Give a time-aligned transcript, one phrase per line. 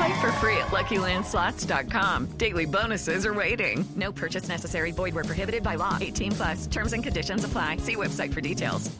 [0.00, 2.24] Play for free at LuckyLandSlots.com.
[2.38, 3.86] Daily bonuses are waiting.
[3.96, 4.92] No purchase necessary.
[4.92, 5.98] Void where prohibited by law.
[6.00, 6.66] 18 plus.
[6.68, 7.76] Terms and conditions apply.
[7.76, 8.90] See website for details.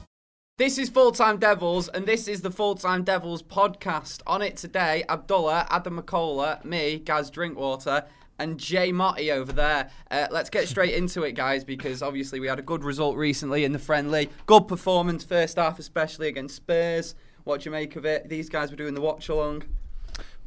[0.58, 4.20] This is Full Time Devils, and this is the Full Time Devils podcast.
[4.26, 8.04] On it today, Abdullah, Adam McCullough, me, Gaz Drinkwater,
[8.38, 9.90] and Jay Motti over there.
[10.10, 13.64] Uh, let's get straight into it, guys, because obviously we had a good result recently
[13.64, 14.28] in the friendly.
[14.44, 17.14] Good performance first half, especially against Spurs.
[17.44, 18.28] What do you make of it?
[18.28, 19.62] These guys were doing the watch along.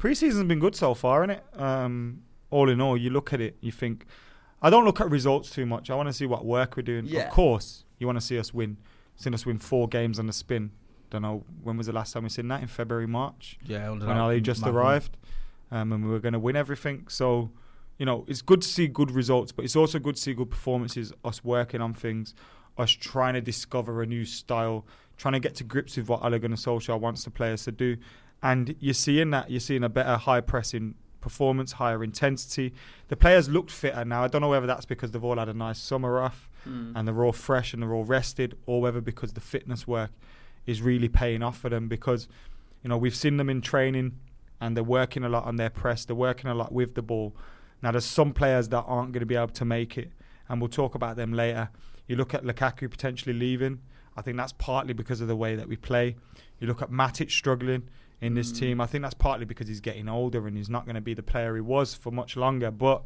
[0.04, 1.44] Preseason's been good so far, isn't it?
[1.58, 4.04] Um, all in all, you look at it, you think.
[4.60, 5.88] I don't look at results too much.
[5.88, 7.06] I want to see what work we're doing.
[7.06, 7.22] Yeah.
[7.22, 8.76] Of course, you want to see us win.
[9.16, 10.72] Seen us win four games on the spin.
[11.08, 13.58] Don't know when was the last time we seen that in February, March.
[13.64, 15.16] Yeah, under when Ali just mad arrived,
[15.70, 17.06] um, and we were going to win everything.
[17.08, 17.50] So,
[17.96, 20.50] you know, it's good to see good results, but it's also good to see good
[20.50, 21.14] performances.
[21.24, 22.34] Us working on things,
[22.76, 24.84] us trying to discover a new style,
[25.16, 27.96] trying to get to grips with what Ole Gunnar Solskjaer wants the players to do,
[28.44, 29.50] and you're seeing that.
[29.50, 32.74] You're seeing a better high pressing performance, higher intensity.
[33.08, 34.22] The players looked fitter now.
[34.22, 36.92] I don't know whether that's because they've all had a nice summer off Hmm.
[36.96, 40.10] and they're all fresh and they're all rested, or whether because the fitness work
[40.64, 41.88] is really paying off for them.
[41.88, 42.26] Because
[42.82, 44.18] you know we've seen them in training
[44.60, 46.04] and they're working a lot on their press.
[46.04, 47.34] They're working a lot with the ball.
[47.82, 50.10] Now there's some players that aren't going to be able to make it,
[50.48, 51.68] and we'll talk about them later.
[52.06, 53.80] You look at Lukaku potentially leaving.
[54.16, 56.16] I think that's partly because of the way that we play.
[56.60, 57.88] You look at Matic struggling
[58.20, 58.80] in this team.
[58.80, 61.22] I think that's partly because he's getting older and he's not going to be the
[61.22, 62.70] player he was for much longer.
[62.70, 63.02] But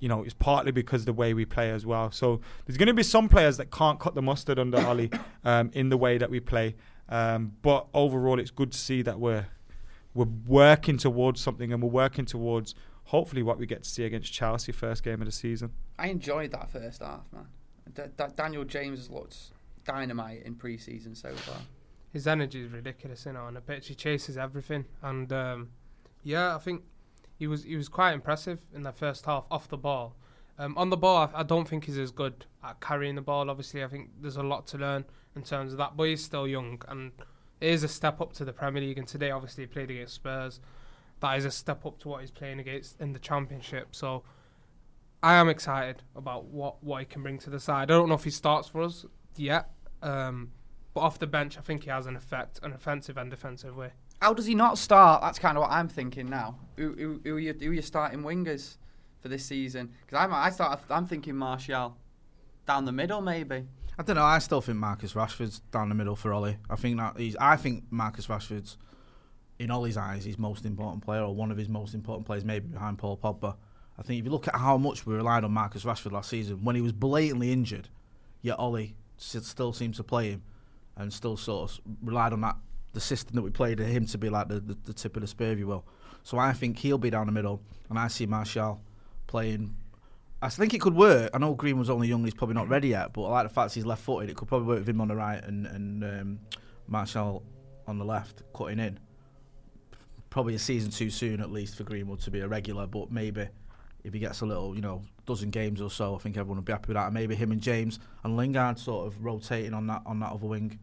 [0.00, 2.10] you know, it's partly because the way we play as well.
[2.10, 5.08] So there's going to be some players that can't cut the mustard under Ole
[5.44, 6.76] um, in the way that we play.
[7.08, 9.46] Um, but overall, it's good to see that we're
[10.14, 12.74] we're working towards something and we're working towards
[13.04, 15.72] hopefully what we get to see against Chelsea first game of the season.
[15.98, 17.46] I enjoyed that first half, man.
[17.94, 19.36] D- D- Daniel James has looked
[19.84, 21.56] dynamite in pre-season so far.
[22.18, 23.86] His energy is ridiculous, you know, on the pitch.
[23.86, 25.68] He chases everything, and um,
[26.24, 26.82] yeah, I think
[27.38, 30.16] he was he was quite impressive in the first half off the ball.
[30.58, 33.48] Um, on the ball, I, I don't think he's as good at carrying the ball.
[33.48, 35.04] Obviously, I think there's a lot to learn
[35.36, 37.12] in terms of that, but he's still young, and
[37.60, 38.98] it is a step up to the Premier League.
[38.98, 40.58] And today, obviously, he played against Spurs.
[41.20, 43.94] That is a step up to what he's playing against in the Championship.
[43.94, 44.24] So.
[45.20, 47.90] I am excited about what, what he can bring to the side.
[47.90, 49.04] I don't know if he starts for us
[49.36, 49.68] yet,
[50.00, 50.52] um,
[50.94, 53.92] but off the bench, I think he has an effect, an offensive and defensive way.
[54.20, 55.22] How does he not start?
[55.22, 56.58] That's kind of what I'm thinking now.
[56.76, 58.76] Who, who, who, are, you, who are you starting wingers
[59.20, 59.92] for this season?
[60.04, 61.96] Because I'm, I start, I'm thinking Martial
[62.66, 63.64] down the middle, maybe.
[63.98, 64.24] I don't know.
[64.24, 66.56] I still think Marcus Rashford's down the middle for Ole.
[66.70, 67.36] I think that he's.
[67.40, 68.76] I think Marcus Rashford's,
[69.58, 72.68] in Ole's eyes, his most important player or one of his most important players, maybe
[72.68, 73.56] behind Paul Pogba.
[73.98, 76.62] I think if you look at how much we relied on Marcus Rashford last season,
[76.62, 77.88] when he was blatantly injured,
[78.40, 80.42] yet Ole still seems to play him,
[80.98, 82.56] and still sort of relied on that
[82.92, 85.28] the system that we played him to be like the, the, the tip of the
[85.28, 85.84] spear, if you will.
[86.24, 88.80] So I think he'll be down the middle, and I see Martial
[89.26, 89.74] playing.
[90.40, 91.30] I think it could work.
[91.32, 93.12] I know Greenwood's only young; he's probably not ready yet.
[93.12, 94.30] But I like the fact he's left-footed.
[94.30, 96.40] It could probably work with him on the right and and um,
[96.86, 97.42] Martial
[97.86, 98.98] on the left, cutting in.
[100.30, 102.86] Probably a season too soon, at least for Greenwood to be a regular.
[102.86, 103.48] But maybe
[104.04, 106.64] if he gets a little, you know, dozen games or so, I think everyone will
[106.64, 107.06] be happy with that.
[107.06, 110.46] And maybe him and James and Lingard sort of rotating on that on that other
[110.46, 110.78] wing,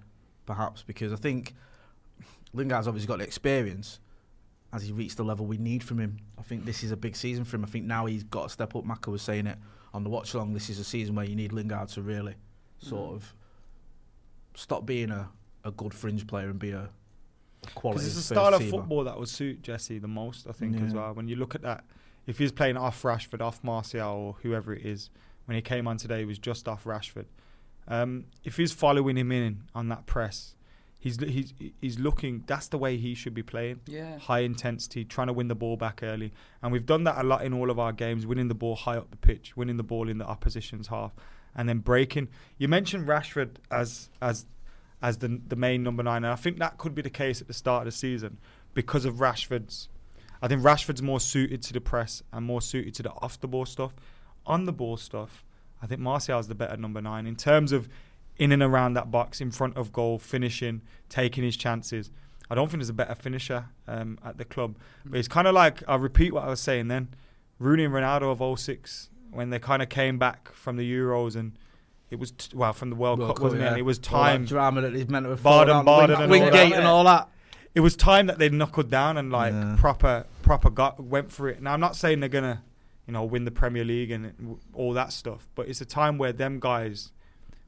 [0.45, 1.53] perhaps because I think
[2.53, 3.99] Lingard's obviously got the experience.
[4.73, 7.15] As he reached the level we need from him, I think this is a big
[7.15, 7.63] season for him.
[7.63, 8.83] I think now he's got to step up.
[8.83, 9.57] Maka was saying it
[9.93, 10.53] on the watch along.
[10.53, 12.35] This is a season where you need Lingard to really
[12.79, 13.15] sort mm.
[13.15, 13.33] of
[14.53, 15.29] stop being a,
[15.63, 16.89] a good fringe player and be a
[17.73, 17.99] quality.
[17.99, 20.93] Because it's a style of football that would suit Jesse the most, I think, as
[20.93, 21.13] well.
[21.13, 21.85] When you look at that,
[22.27, 25.09] if he's playing off Rashford, off Martial, or whoever it is,
[25.45, 27.25] when he came on today, he was just off Rashford.
[27.87, 30.55] Um, if he's following him in on that press,
[30.99, 32.43] he's he's he's looking.
[32.47, 33.81] That's the way he should be playing.
[33.85, 34.17] Yeah.
[34.17, 37.43] High intensity, trying to win the ball back early, and we've done that a lot
[37.45, 38.25] in all of our games.
[38.25, 41.13] Winning the ball high up the pitch, winning the ball in the opposition's half,
[41.55, 42.29] and then breaking.
[42.57, 44.47] You mentioned Rashford as as
[45.01, 47.47] as the the main number nine, and I think that could be the case at
[47.47, 48.39] the start of the season
[48.73, 49.89] because of Rashford's.
[50.41, 53.47] I think Rashford's more suited to the press and more suited to the off the
[53.47, 53.93] ball stuff.
[54.47, 55.44] On the ball stuff,
[55.85, 57.87] I think Martial's the better number nine in terms of
[58.37, 62.09] in and around that box, in front of goal, finishing, taking his chances.
[62.49, 64.77] I don't think there's a better finisher um, at the club.
[65.05, 67.09] But it's kind of like, I'll repeat what I was saying then.
[67.59, 71.53] Rooney and Ronaldo of 06, when they kind of came back from the Euros and
[72.09, 73.65] it was, t- well, from the World, World Cup, Cup, wasn't it?
[73.67, 74.45] And it was All time.
[74.45, 76.71] drama that he's meant to have fallen Barden, out the Barden, and wing all that.
[76.73, 77.29] and all that.
[77.75, 79.75] It was time that they knuckled down and like Yeah.
[79.79, 81.61] proper, proper got went for it.
[81.61, 82.63] Now I'm not saying they're gonna,
[83.07, 86.33] you know, win the Premier League and all that stuff, but it's a time where
[86.33, 87.11] them guys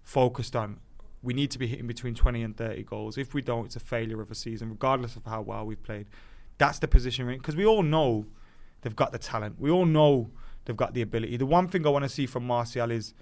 [0.04, 0.80] focused on.
[1.24, 3.18] We need to be hitting between 20 and 30 goals.
[3.18, 6.08] If we don't, it's a failure of a season, regardless of how well we've played.
[6.58, 8.26] That's the position we're in because we all know
[8.82, 9.60] they've got the talent.
[9.60, 10.30] We all know
[10.66, 11.38] they've got the ability.
[11.38, 13.14] The one thing I want to see from Martial is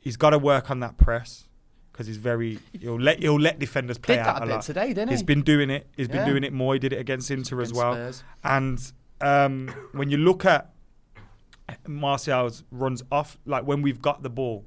[0.00, 1.44] he's got to work on that press
[1.92, 4.62] because he's very he'll let he'll let defenders play Did out a lot.
[4.62, 5.24] today, didn't He's he?
[5.26, 5.86] been doing it.
[5.96, 6.18] He's Yeah.
[6.18, 6.74] been doing it more.
[6.74, 7.94] He did it against Inter as well.
[7.94, 8.24] Spurs.
[8.44, 10.71] And um, when you look at
[11.86, 14.64] Martial's runs off, like when we've got the ball,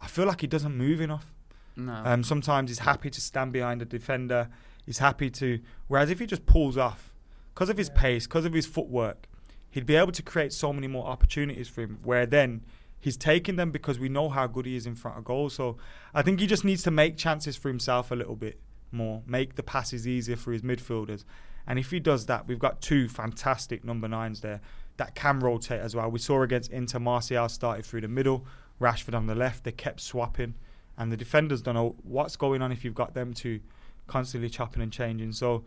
[0.00, 1.32] I feel like he doesn't move enough.
[1.76, 1.92] No.
[2.04, 4.48] Um, sometimes he's happy to stand behind a defender.
[4.84, 5.60] He's happy to.
[5.88, 7.12] Whereas if he just pulls off,
[7.54, 9.26] because of his pace, because of his footwork,
[9.70, 11.98] he'd be able to create so many more opportunities for him.
[12.02, 12.64] Where then
[13.00, 15.50] he's taking them because we know how good he is in front of goal.
[15.50, 15.76] So
[16.14, 18.60] I think he just needs to make chances for himself a little bit
[18.92, 21.24] more, make the passes easier for his midfielders.
[21.66, 24.60] And if he does that, we've got two fantastic number nines there
[24.96, 26.10] that can rotate as well.
[26.10, 28.46] We saw against Inter, Martial started through the middle,
[28.80, 29.64] Rashford on the left.
[29.64, 30.54] They kept swapping,
[30.96, 33.60] and the defenders don't know what's going on if you've got them two
[34.06, 35.32] constantly chopping and changing.
[35.32, 35.64] So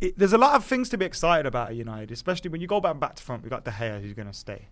[0.00, 2.66] it, there's a lot of things to be excited about at United, especially when you
[2.66, 3.42] go back back to front.
[3.42, 4.68] We've got De Gea who's going to stay.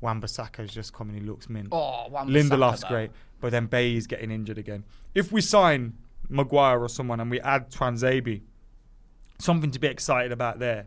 [0.00, 1.16] Wan-Bissaka's just coming.
[1.16, 1.68] He looks mint.
[1.72, 2.88] Oh, Lindelof's though.
[2.88, 4.84] great, but then Bailly's getting injured again.
[5.14, 5.94] If we sign
[6.28, 8.42] Maguire or someone and we add Tuanzebe,
[9.38, 10.86] something to be excited about there.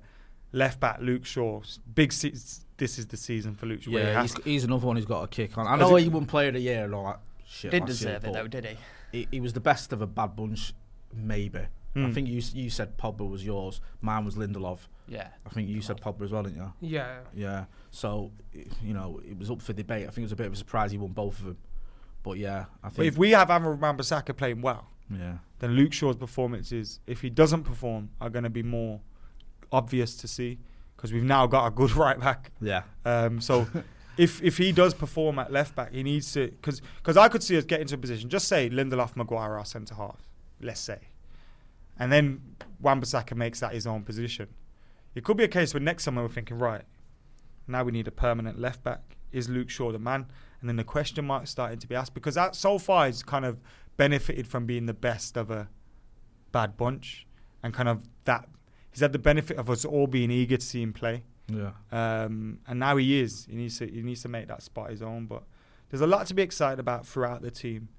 [0.53, 1.62] Left back Luke Shaw,
[1.95, 2.12] big.
[2.12, 2.33] Se-
[2.77, 3.92] this is the season for Luke Shaw.
[3.92, 5.68] where he Yeah, has he's, he's another one who's got a kick on.
[5.68, 7.71] I know it- he won Player of the Year and all that shit.
[7.71, 8.77] Didn't last year, deserve it though, did he?
[9.19, 9.27] he?
[9.31, 10.74] He was the best of a bad bunch,
[11.13, 11.59] maybe.
[11.94, 12.13] I Mm.
[12.13, 13.81] think you you said Pogba was yours.
[14.01, 14.80] Mine was Lindelof.
[15.09, 15.27] Yeah.
[15.45, 16.74] I think you said Pogba as well, didn't you?
[16.81, 17.19] Yeah.
[17.36, 17.65] Yeah.
[17.92, 18.31] So
[18.81, 20.03] you know it was up for debate.
[20.03, 21.57] I think it was a bit of a surprise he won both of them.
[22.24, 25.39] But yeah, I But if we have Aaron Wan-Bissaka playing well, Yeah.
[25.59, 29.01] then Luke Shaw's performances, if he doesn't perform, are going to be more
[29.71, 30.59] obvious to see
[30.95, 32.51] because we've now got a good right back.
[32.62, 32.83] Yeah.
[33.06, 33.68] Um, so
[34.18, 37.44] if if he does perform at left back, he needs to because because I could
[37.44, 38.29] see us get into a position.
[38.29, 40.29] Just say Lindelof, Maguire are centre half.
[40.62, 41.00] Let's say,
[41.97, 42.41] and then
[42.79, 44.47] Wan-Bissaka makes that his own position.
[45.15, 46.83] It could be a case where next summer we're thinking right.
[47.67, 49.17] Now we need a permanent left back.
[49.31, 50.27] Is Luke Shaw the man?
[50.59, 53.45] And then the question mark starting to be asked because that so far he's kind
[53.45, 53.59] of
[53.97, 55.69] benefited from being the best of a
[56.51, 57.25] bad bunch
[57.63, 58.48] and kind of that
[58.91, 61.24] he's had the benefit of us all being eager to see him play.
[61.48, 61.71] Yeah.
[61.91, 63.45] Um, and now he is.
[63.50, 65.25] He needs to he needs to make that spot his own.
[65.25, 65.43] But
[65.89, 67.89] there's a lot to be excited about throughout the team.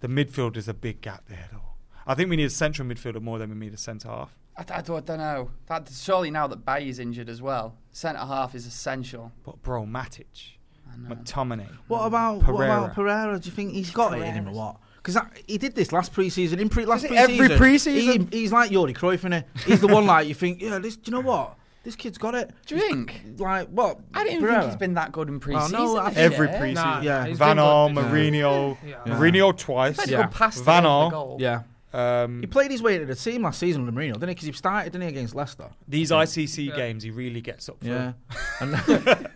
[0.00, 1.60] The midfield is a big gap there, though.
[2.06, 4.36] I think we need a central midfielder more than we need a centre half.
[4.56, 5.50] I, I, don't, I don't know.
[5.66, 9.32] That, surely now that Bailly's injured as well, centre half is essential.
[9.44, 10.56] But bro, Matic,
[10.98, 12.56] McTominay, What about Pereira.
[12.56, 13.38] what about Pereira?
[13.38, 14.76] Do you think he's got it in him or what?
[15.02, 15.18] Because
[15.48, 16.60] he did this last pre-season.
[16.60, 18.28] In pre last Is it pre-season, every pre-season?
[18.30, 19.44] he, he's like Yori Cruyff, innit?
[19.66, 20.96] He's the one like you think, yeah, this.
[20.96, 21.56] Do you know what?
[21.84, 22.52] This kid's got it.
[22.66, 23.22] Do you think?
[23.38, 23.98] Like what?
[24.14, 24.60] I didn't Pereira?
[24.60, 26.58] think he's been that good in Oh, no, I this think- Every year.
[26.58, 26.74] pre-season.
[26.84, 27.26] Nah, Yeah.
[27.26, 28.32] he's Van been Gaal, good this year.
[28.44, 28.96] Mourinho, Yeah.
[29.04, 29.12] Yeah.
[29.16, 29.96] Mourinho twice.
[29.96, 30.28] Played Yeah.
[30.28, 31.40] good Van the Gaal.
[31.40, 31.62] Yeah.
[31.94, 34.34] Um, He played his way into the team last season under Mourinho, didn't he?
[34.34, 35.70] Because he started, didn't he, against Leicester?
[35.88, 36.76] these ICC Yeah.
[36.76, 37.86] games, he really gets up for.
[37.88, 38.12] Yeah.
[38.60, 38.74] And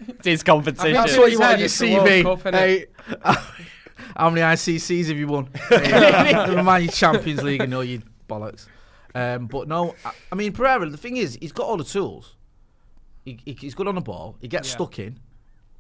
[0.08, 0.96] it's his competition.
[0.96, 2.22] I that's what you want on your It's the World CV.
[2.22, 2.54] Cup.
[2.54, 2.86] Hey,
[4.16, 5.48] how many ICCs have you won?
[5.70, 8.66] Never mind your Champions League and all you bollocks.
[9.14, 10.88] Um, but no, I, I mean Pereira.
[10.88, 12.34] The thing is, he's got all the tools.
[13.24, 14.36] He, he, he's good on the ball.
[14.40, 14.74] He gets Yeah.
[14.76, 15.18] stuck in.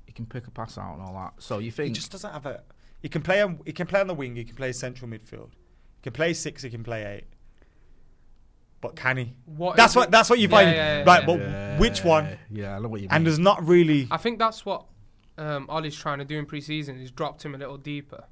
[0.06, 1.34] He can pick a pass out and all that.
[1.42, 2.62] So you think He just doesn't have a.
[3.02, 3.60] He can play on.
[3.66, 4.36] He can play on the wing.
[4.36, 5.50] He can play central midfield.
[5.50, 6.62] He can play six.
[6.62, 7.24] He can play eight.
[8.80, 9.32] But can he?
[9.44, 10.10] What that's what.
[10.10, 10.70] That's what you Yeah, find.
[10.70, 11.26] yeah, yeah, right, yeah.
[11.26, 12.38] but Yeah, which one?
[12.50, 13.14] Yeah, I know what you mean.
[13.14, 14.08] And there's not really.
[14.10, 14.84] I think that's what
[15.38, 16.98] um, Ole's trying to do in pre-season.
[16.98, 18.24] He's dropped him a little deeper,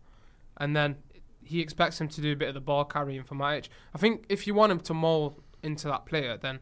[0.57, 0.97] and then
[1.43, 3.69] he expects him to do a bit of the ball carrying for Matic.
[3.95, 6.61] I think if you want him to mold into that player, then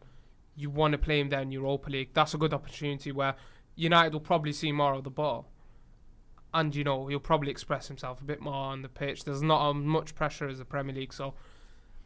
[0.57, 2.11] you want to play him there in Europa League.
[2.13, 3.37] That's a good opportunity where
[3.75, 5.49] United will probably see more of the ball.
[6.53, 9.25] And, you know, he'll probably express himself a bit more on the pitch.
[9.25, 11.15] There's not as much pressure as the Premier League.
[11.15, 11.35] So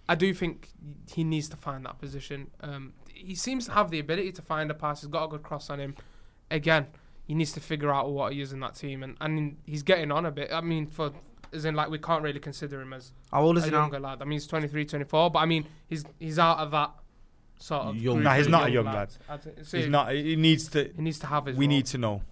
[0.09, 0.69] I do think
[1.11, 2.51] he needs to find that position.
[2.61, 5.01] Um, he seems to have the ability to find a pass.
[5.01, 5.97] He's got a good cross on him.
[6.51, 6.87] Again,
[7.27, 9.03] he needs to figure out what he is in that team.
[9.03, 10.53] And, and he's getting on a bit.
[10.53, 11.13] I mean, for
[11.53, 13.83] as in, like, we can't really consider him as How old is a he now?
[13.83, 14.21] younger lad.
[14.21, 15.31] I mean, he's 23, 24.
[15.31, 16.91] But, I mean, he's he's out of that
[17.59, 19.19] sort of Young- group Nah, he's of not a young lads.
[19.29, 19.35] lad.
[19.35, 20.13] I'd say- He's say not.
[20.13, 20.93] He needs to.
[20.95, 21.71] He needs to have his We role.
[21.77, 22.23] need to know.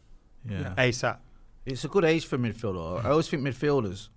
[0.48, 0.74] Yeah.
[0.76, 1.18] ASAP.
[1.64, 3.04] It's a good age for midfielder.
[3.04, 4.10] I always think midfielders,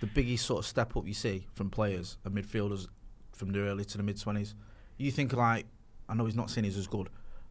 [0.00, 2.88] the biggest sort of step up you see from players are midfielders
[3.32, 4.54] from the early to the mid twenties.
[4.98, 5.64] You think like,
[6.08, 7.08] I know he's not seen he's as good.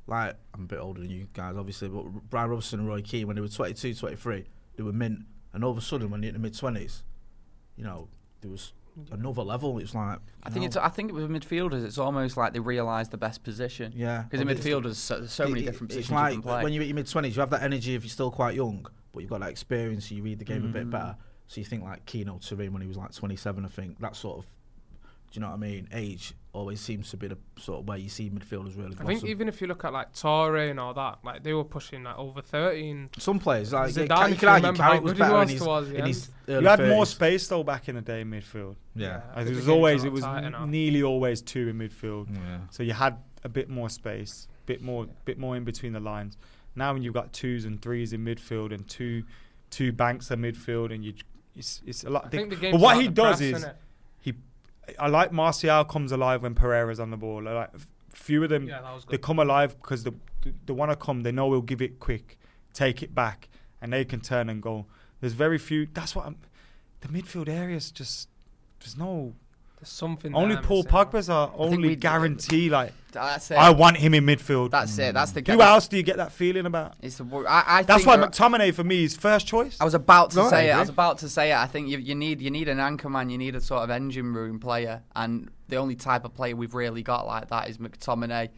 [0.09, 3.27] Like I'm a bit older than you guys, obviously, but Brian Robson and Roy Keane
[3.27, 5.19] when they were 22, 23, they were mint,
[5.53, 7.03] and all of a sudden when they hit the mid twenties,
[7.77, 8.07] you know,
[8.41, 8.73] there was
[9.11, 9.77] another level.
[9.77, 10.77] It's like I think know, it's.
[10.77, 13.93] I think with midfielders, it's almost like they realise the best position.
[13.95, 16.49] Yeah, Because in midfielders, so, there's so many it- different it's positions like you can
[16.49, 16.63] play.
[16.63, 18.85] When you're at your mid twenties, you have that energy if you're still quite young,
[19.13, 20.91] but you've got that experience, so you read the game a bit Mm.
[20.91, 21.15] better.
[21.47, 24.39] So you think like Keno Turin when he was like 27, I think that sort
[24.39, 25.87] of, do you know what I mean?
[25.91, 28.93] Age always seems to be the sort of where you see midfielders really.
[28.93, 29.29] I think blossom.
[29.29, 32.17] even if you look at like Torre and all that, like they were pushing like
[32.17, 33.09] over thirteen.
[33.17, 35.61] Some players like Zidane, Zidane, you if could argue remember Carrick was better in his,
[35.61, 38.31] towards the in his early You had more space though back in the day in
[38.31, 38.75] midfield.
[38.95, 39.21] Yeah.
[39.35, 42.27] I As think it was always it was tighter nearly always two in midfield.
[42.33, 42.59] Yeah.
[42.71, 46.37] So you had a bit more space, bit more, bit more in between the lines.
[46.75, 49.23] Now when you've got twos and threes in midfield and two,
[49.69, 51.13] two banks in midfield, and you,
[51.55, 52.25] it's, it's a lot.
[52.25, 53.67] I think the game's but what he does press, is innit?
[53.67, 53.73] he,
[54.97, 57.47] I like Martial comes alive when Pereira's on the ball.
[57.47, 57.69] I like
[58.09, 61.21] few of them, Yeah, they come alive because the, the they want to come.
[61.21, 62.37] They know we'll give it quick,
[62.73, 63.49] take it back,
[63.81, 64.85] and they can turn and go.
[65.21, 65.87] There's very few.
[65.93, 66.37] That's what I'm,
[67.01, 68.29] the midfield areas just.
[68.79, 69.33] There's no.
[69.79, 70.35] There's something.
[70.35, 70.83] Only there Paul.
[70.83, 72.93] Pogba's are only we- guarantee like.
[73.11, 73.55] That's it.
[73.57, 74.69] I want him in midfield.
[74.69, 75.15] That's it.
[75.15, 75.39] That's the.
[75.39, 76.93] Who that- else do you get that feeling about?
[77.01, 77.23] It's the.
[77.23, 79.77] wor- I, I That's think why there- McTominay for me is first choice.
[79.79, 80.73] I was about to Right, say it.
[80.73, 81.55] I was about to say it.
[81.55, 83.29] I think you, you need you need an anchor man.
[83.31, 86.75] You need a sort of engine room player, and the only type of player we've
[86.75, 88.49] really got like that is McTominay.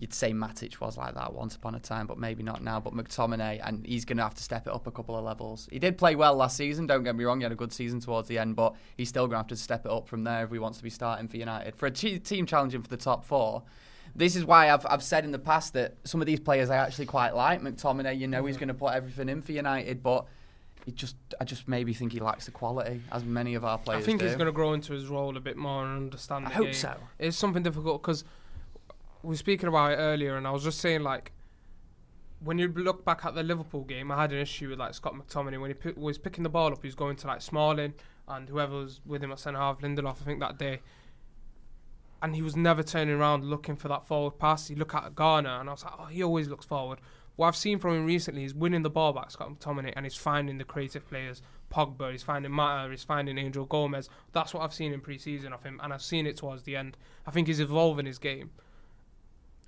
[0.00, 2.80] You'd say Matic was like that once upon a time, but maybe not now.
[2.80, 5.68] But McTominay, and he's going to have to step it up a couple of levels.
[5.70, 6.86] He did play well last season.
[6.86, 9.26] Don't get me wrong; he had a good season towards the end, but he's still
[9.26, 11.28] going to have to step it up from there if he wants to be starting
[11.28, 13.62] for United for a team challenging for the top four.
[14.16, 16.76] This is why I've, I've said in the past that some of these players I
[16.76, 17.60] actually quite like.
[17.60, 20.26] McTominay, you know, he's going to put everything in for United, but
[20.86, 24.02] he just I just maybe think he lacks the quality, as many of our players.
[24.02, 24.26] I think do.
[24.26, 26.46] he's going to grow into his role a bit more and understand.
[26.46, 26.74] I hope game.
[26.74, 26.96] so.
[27.18, 28.24] It's something difficult because
[29.22, 31.32] we were speaking about it earlier, and I was just saying like
[32.42, 35.14] when you look back at the Liverpool game, I had an issue with like Scott
[35.14, 37.94] McTominay when he pick, was picking the ball up, he was going to like Smalling
[38.26, 40.80] and whoever was with him at centre half, Lindelof, I think that day.
[42.22, 44.68] And he was never turning around looking for that forward pass.
[44.68, 47.00] He looked at Garner, and I was like, oh, he always looks forward.
[47.36, 50.16] What I've seen from him recently is winning the ball back, Scott McTominay, and he's
[50.16, 51.42] finding the creative players.
[51.70, 54.10] Pogba, he's finding Mata, he's finding Angel Gomes.
[54.32, 56.98] That's what I've seen in pre-season of him, and I've seen it towards the end.
[57.26, 58.50] I think he's evolving his game.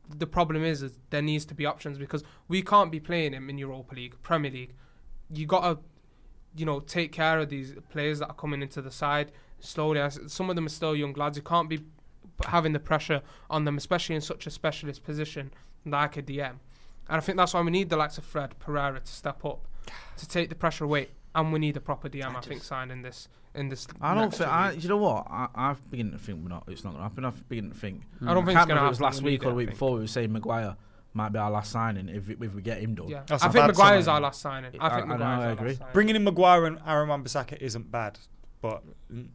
[0.08, 3.48] The problem is, is there needs to be options because we can't be playing him
[3.48, 4.74] in Europa League, Premier League.
[5.32, 5.78] You gotta,
[6.54, 10.00] you know, take care of these players that are coming into the side slowly.
[10.26, 11.36] Some of them are still young lads.
[11.36, 11.80] You can't be
[12.46, 15.52] having the pressure on them, especially in such a specialist position
[15.86, 16.58] like a DM.
[17.08, 19.66] And I think that's why we need the likes of Fred Pereira to step up
[20.16, 21.08] to take the pressure away.
[21.34, 23.86] And we need a proper DM, I, think, signed in this in this.
[24.00, 24.50] I don't think.
[24.50, 25.26] I, you know what?
[25.30, 26.64] I, I've begun to think we're not.
[26.68, 27.24] It's not going to happen.
[27.24, 28.02] I've begun to think.
[28.20, 29.68] I don't think can't it's gonna remember if it was last week or the week
[29.68, 29.76] think.
[29.76, 29.94] before.
[29.94, 30.76] We were saying Maguire
[31.14, 33.08] might be our last signing if we- if we get him done.
[33.08, 34.14] Yeah, That's I a think bad Maguire's signing.
[34.14, 34.68] our last signing.
[34.68, 35.68] I think I- I know, Maguire's I our agree.
[35.80, 35.92] last.
[35.92, 38.18] Bringing in Maguire and Aaron Wan-Bissaka isn't bad,
[38.62, 39.28] but mm,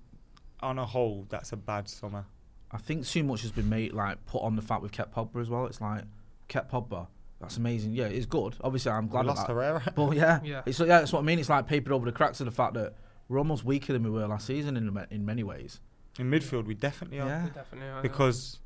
[0.61, 2.25] on a whole, that's a bad summer.
[2.71, 5.39] I think too much has been made like put on the fact we've kept Pogba
[5.39, 5.65] as well.
[5.67, 6.03] It's like
[6.47, 7.07] kept Pogba.
[7.39, 7.93] That's amazing.
[7.93, 8.55] Yeah, it's good.
[8.61, 9.53] Obviously, I'm glad We lost that.
[9.53, 9.83] Herrera.
[9.95, 10.61] But yeah, Yeah.
[10.65, 11.39] It's yeah, that's what I mean.
[11.39, 12.95] It's like papered over the cracks of the fact that
[13.29, 15.79] we're almost weaker than we were last season in in many ways.
[16.17, 17.27] In midfield, we definitely are.
[17.27, 17.43] Yeah.
[17.45, 18.01] We definitely are, yeah.
[18.01, 18.59] Because,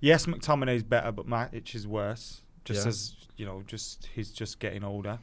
[0.00, 2.42] yes, is better, but Matic is worse.
[2.64, 2.88] Just Yeah.
[2.88, 5.18] as, you know, just he's just getting older.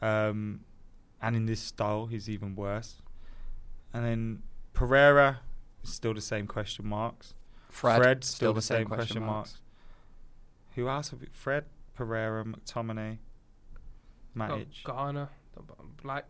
[0.00, 0.60] Um,
[1.20, 3.02] and in this style, he's even worse.
[3.92, 5.40] And then Pereira
[5.82, 7.34] is still the same question marks.
[7.70, 9.58] Fred, still, the same, question marks.
[10.76, 11.10] Who else?
[11.10, 11.26] Have we?
[11.32, 11.64] Fred,
[11.96, 13.18] Pereira, McTominay,
[14.38, 14.84] Got Matic.
[14.84, 15.28] Garner,
[16.02, 16.26] Black.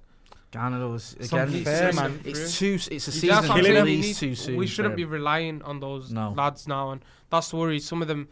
[0.52, 1.26] Garner was again.
[1.28, 2.20] Something It's, fair, man.
[2.24, 2.74] it's too.
[2.74, 4.56] It's a Yeah, season that's what I'm to saying, we too soon.
[4.56, 6.30] We shouldn't be relying on those No.
[6.30, 7.78] lads now, and that's the worry.
[7.80, 8.28] Some of them,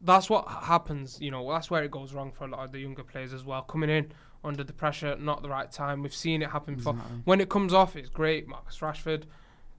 [0.00, 1.18] that's what happens.
[1.20, 3.44] You know, that's where it goes wrong for a lot of the younger players as
[3.44, 3.62] well.
[3.62, 4.12] Coming in
[4.44, 6.02] under the pressure, not the right time.
[6.02, 6.94] We've seen it happen before.
[6.94, 7.20] Exactly.
[7.24, 8.48] When it comes off, it's great.
[8.48, 9.22] Marcus Rashford,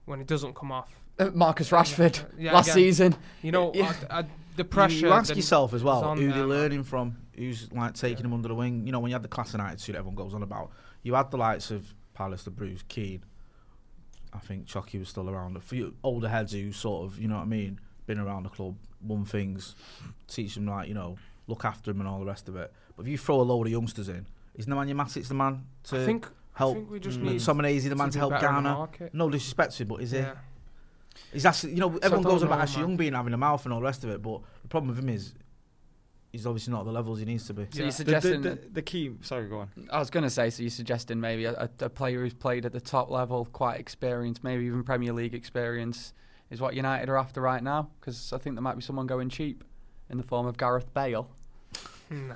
[0.06, 1.01] when it doesn't come off.
[1.18, 3.14] Uh, Marcus Rashford Yeah, last again, season.
[3.42, 3.92] You know, Yeah.
[4.10, 4.24] I, I,
[4.56, 5.06] the pressure.
[5.06, 6.48] You ask yourself as well who they're man.
[6.48, 8.86] learning from, who's like taking them under the wing.
[8.86, 10.70] You know, when you had the class and attitude everyone goes on about,
[11.02, 13.24] you had the likes of Palace, the Bruce, Keane.
[14.32, 15.56] I think Chucky was still around.
[15.56, 18.48] A few older heads who sort of, you know what I mean, been around the
[18.48, 19.74] club, won things,
[20.28, 21.16] teach them like, you know,
[21.46, 22.72] look after them and all the rest of it.
[22.96, 26.00] But if you throw a load of youngsters in, is Nemanja Matic the man to
[26.00, 26.74] I think- I help?
[26.76, 28.86] think we just mm, need Someone easy the man to to help better Garner?
[29.14, 30.18] No disrespect to him, but is he?
[30.18, 30.34] Yeah.
[31.32, 32.82] He's actually, you know, everyone goes on about Ashley.
[32.82, 34.98] Young being having a mouth and all the rest of it, but the problem with
[34.98, 35.34] him is
[36.30, 37.66] he's obviously not at the levels he needs to be.
[37.70, 39.12] So you're The- suggesting the, the, the key.
[39.22, 39.70] Sorry, go on.
[39.90, 42.64] I was going to say, so you're suggesting maybe a, a, a player who's played
[42.66, 46.12] at the top level, quite experienced, maybe even Premier League experience,
[46.50, 47.88] is what United are after right now?
[48.00, 49.64] Because I think there might be someone going cheap
[50.10, 51.28] in the form of Gareth Bale.
[52.10, 52.34] No.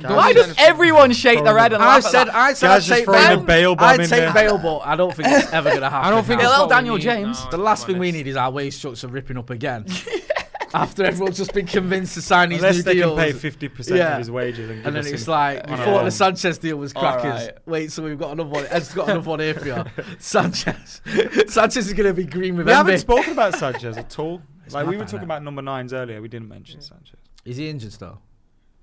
[0.00, 2.34] Why does everyone shake their head and I laugh at said, that?
[2.34, 3.44] I said, Guys I'd just take throwing a Bale.
[3.44, 4.32] Bale bomb I'd in take there.
[4.32, 6.06] Bale, but I don't think it's ever going to happen.
[6.08, 6.44] I don't think now.
[6.48, 7.44] that's Hello, what we Daniel need James.
[7.44, 8.16] now, the to last be thing we honest.
[8.24, 9.84] need is our wage structure ripping up again.
[10.74, 13.18] After everyone's just been convinced to sign these Unless new they deals.
[13.18, 14.12] can pay fifty percent Yeah.
[14.12, 16.04] of his wages, and, And then it's like, we on a thought loan.
[16.06, 17.24] the Sanchez deal was crackers.
[17.48, 17.58] right.
[17.66, 18.64] Wait, so we've got another one.
[18.70, 19.84] Ed's got another one here for you.
[20.18, 21.02] Sanchez.
[21.48, 24.40] Sanchez is going to be green with envy We haven't spoken about Sanchez at all.
[24.64, 25.24] It's like mad, we were man, talking innit?
[25.24, 26.22] about number nines earlier.
[26.22, 27.18] We didn't mention Sanchez.
[27.44, 28.22] Is he injured still?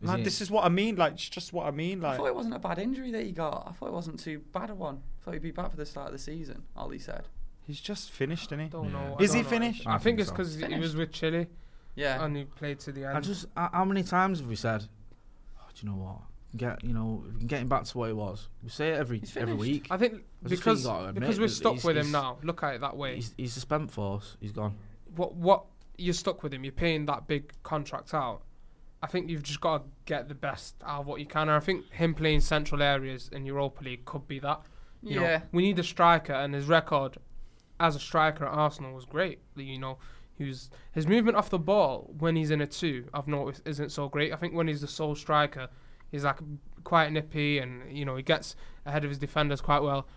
[0.02, 0.96] Is Man, he- this is what I mean.
[0.96, 2.00] Like, it's just what I mean.
[2.02, 3.68] Like, I Like, thought it wasn't a bad injury that he got.
[3.68, 5.02] I thought it wasn't too bad a one.
[5.20, 7.28] I thought he'd be back for the start of the season, Ole said.
[7.68, 8.68] he's just finished, isn't he?
[8.70, 9.18] Don't know.
[9.20, 9.50] I Is he don't know.
[9.50, 9.86] finished?
[9.88, 11.48] I, I think think it's because he was with Chile
[11.96, 12.24] Yeah.
[12.24, 13.18] and he played to the end.
[13.18, 14.86] I just, h- how many times have we said,
[15.60, 16.18] oh, do you know what?
[16.58, 18.48] Get, you know, we can get him back to what it was.
[18.64, 19.60] We say it every He's every finished.
[19.70, 19.88] week.
[19.92, 21.98] I think I just think because you gotta admit because we're that stuck he's- with
[21.98, 22.38] him he's- now.
[22.42, 23.16] Look at it that way.
[23.18, 24.36] He's, he's a spent force.
[24.40, 24.76] He's gone.
[25.16, 25.66] what what
[26.00, 26.64] you're stuck with him.
[26.64, 28.42] You're paying that big contract out.
[29.02, 31.44] I think you've just got to get the best out of what you can.
[31.44, 34.62] And I think him playing central areas in Europa League could be that.
[35.02, 35.42] You know, Yeah.
[35.54, 37.18] we need a striker, and his record
[37.80, 39.40] as a striker at Arsenal was great.
[39.56, 39.98] You know,
[40.38, 43.92] he was, his movement off the ball when he's in a two, I've noticed, isn't
[43.92, 44.34] so great.
[44.34, 45.70] I think when he's the sole striker,
[46.12, 46.40] he's like
[46.84, 50.08] quite nippy, and you know he gets ahead of his defenders quite well.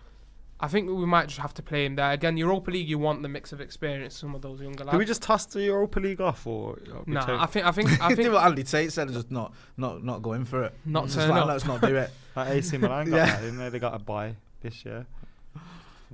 [0.63, 2.37] I think we might just have to play him there again.
[2.37, 4.17] Europa League, you want the mix of experience.
[4.17, 4.93] Some of those younger lads.
[4.93, 6.79] Do we just toss the Europa League off, or?
[6.93, 9.13] or we Nah, I think I think I do think what Andy Tate said, and
[9.13, 10.73] just not not not going for it.
[10.85, 11.47] Not just turn like, up.
[11.49, 12.09] Let's not do it.
[12.35, 13.25] Like AC Milan got Yeah.
[13.25, 13.69] that, didn't they?
[13.69, 15.05] They got a buy this year.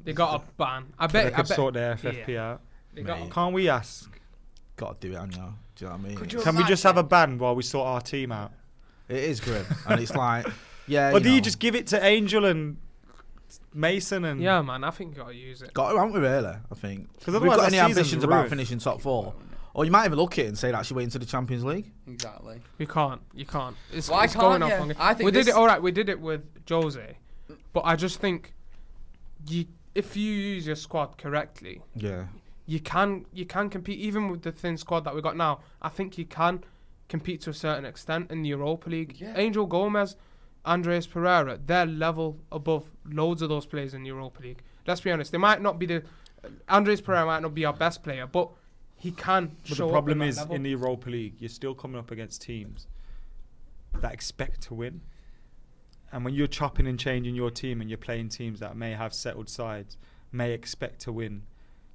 [0.03, 0.87] they got a ban.
[0.99, 1.13] I bet.
[1.13, 2.49] they I could bet sort their FFP yeah.
[2.49, 2.61] out.
[2.93, 4.19] They got Can't we ask?
[4.75, 5.53] Got to do it, Anya.
[5.75, 6.17] Do you know what I mean?
[6.17, 8.51] Could you Can we just have a ban while we sort our team out?
[9.07, 10.45] It is grim, and it's like,
[10.87, 11.13] yeah.
[11.13, 12.77] or do you just give it to Angel and
[13.73, 14.41] Mason and?
[14.41, 14.83] Yeah, man.
[14.83, 15.73] I think you got to use it.
[15.73, 16.19] got to, haven't we?
[16.19, 17.07] Really, I think.
[17.19, 19.33] 'Cause We've otherwise got any ambitions about finishing top four,
[19.73, 21.63] or you might even look at it and say, that she went into the Champions
[21.63, 21.91] League.
[22.07, 22.61] Exactly.
[22.79, 23.21] You can't.
[23.33, 23.75] You can't.
[23.93, 24.91] It's, Why it's going can't off you?
[24.93, 25.53] on I think we did it.
[25.53, 27.17] All right, we did it with Jose,
[27.73, 28.53] but I just think
[29.47, 32.25] you if you use your squad correctly, Yeah.
[32.65, 35.59] you can you can compete even with the thin squad that we got now.
[35.81, 36.63] I think you can
[37.07, 39.15] compete to a certain extent in the Europa League.
[39.19, 39.33] Yeah.
[39.35, 40.15] Angel Gomes,
[40.65, 44.61] Andreas Pereira, they're level above loads of those players in the Europa League.
[44.85, 46.03] Let's be honest, they might not be the
[46.69, 48.49] Andreas Pereira might not be our best player, but
[48.95, 50.55] he can But show the up problem is level.
[50.55, 52.87] in the Europa League, you're still coming up against teams
[54.01, 55.01] that expect to win.
[56.11, 59.13] And when you're chopping and changing your team and you're playing teams that may have
[59.13, 59.95] settled sides,
[60.31, 61.43] may expect to win,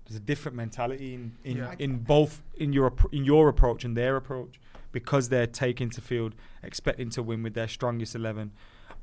[0.07, 1.74] there's a different mentality in in, Yeah.
[1.79, 4.61] in both in your in your approach and their approach
[4.95, 8.53] because they're taking to field expecting to win with their strongest eleven.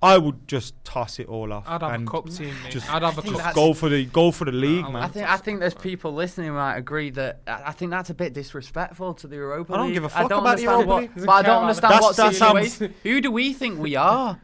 [0.03, 1.65] I would just toss it all off.
[1.67, 2.71] I'd have a and cup team, mate.
[2.71, 3.53] Just, I'd have a cup.
[3.53, 5.03] go for the go for the league, I man.
[5.03, 8.09] I think I think there's people listening who might agree that I I think that's
[8.09, 9.93] a bit disrespectful to the Europa I don't League.
[9.95, 11.25] give a fuck about the understand Europa what, League.
[11.27, 12.01] But I don't understand that.
[12.01, 12.39] what That's-
[12.79, 12.93] that's.
[13.03, 14.39] Who do we think we are?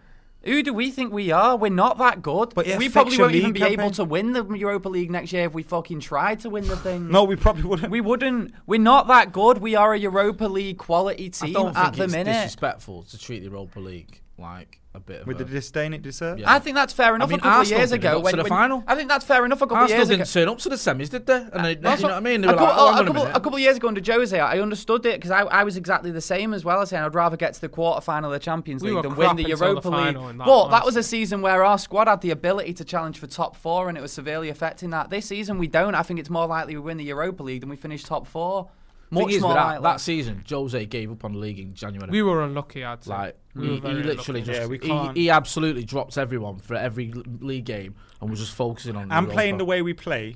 [0.48, 1.58] Who do we think we are?
[1.58, 2.54] We're not that good.
[2.56, 5.34] But it we probably won't even league be able to win the Europa League next
[5.34, 7.10] year if we fucking tried to win the thing.
[7.12, 7.92] no, we probably wouldn't.
[7.92, 8.54] We wouldn't.
[8.66, 9.58] We're not that good.
[9.58, 12.34] We are a Europa League quality team I team don't at think the it's minute.
[12.34, 16.02] disrespectful to treat the Europa League like a bit of with a, the disdain it
[16.02, 16.42] deserves.
[16.42, 16.52] Yeah.
[16.52, 17.30] I think that's fair enough.
[17.30, 18.84] mean, a couple Arsenal of years ago, get when, to the when- final.
[18.88, 19.62] I think that's fair enough.
[19.62, 21.48] A couple Arsenal years ago, didn't turn up to the semis, did they?
[21.54, 22.42] And they, That's you know what I mean?
[22.42, 24.02] They a couple, like, oh, a, hang on a a couple of years ago under
[24.14, 26.80] Jose, I understood it because I, I was exactly the same as well.
[26.80, 29.02] I saying I'd rather get to the quarter final of the Champions We League were
[29.04, 29.98] than win the until the Europa League.
[30.16, 33.20] final that, but that was a season where our squad had the ability to challenge
[33.20, 35.10] for top four, and it was severely affecting that.
[35.10, 35.96] This season we don't.
[35.96, 38.70] I think it's more likely we win the Europa League than we finish top four.
[39.10, 39.84] Thing Much is, more with that, likely.
[39.84, 42.10] that season, Jose gave up on the league in January.
[42.12, 43.10] We were unlucky, I'd say.
[43.12, 44.42] Like We he, he literally unlucky.
[44.42, 48.40] just Yeah, we he, can't- he absolutely dropped everyone for every league game and was
[48.40, 49.04] just focusing on.
[49.04, 49.32] and Europa.
[49.34, 50.36] playing the way we play,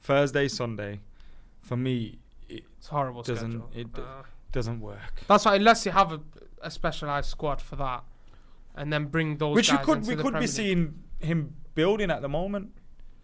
[0.00, 1.00] Thursday, Sunday,
[1.62, 2.18] for me,
[2.50, 3.70] it It's horrible doesn't schedule.
[3.74, 5.22] it Uh, doesn't work.
[5.26, 6.20] that's why unless you have a,
[6.60, 8.04] a specialised squad for that,
[8.74, 10.48] and then bring those Which you could into we the could be League.
[10.48, 12.72] seeing him building at the moment.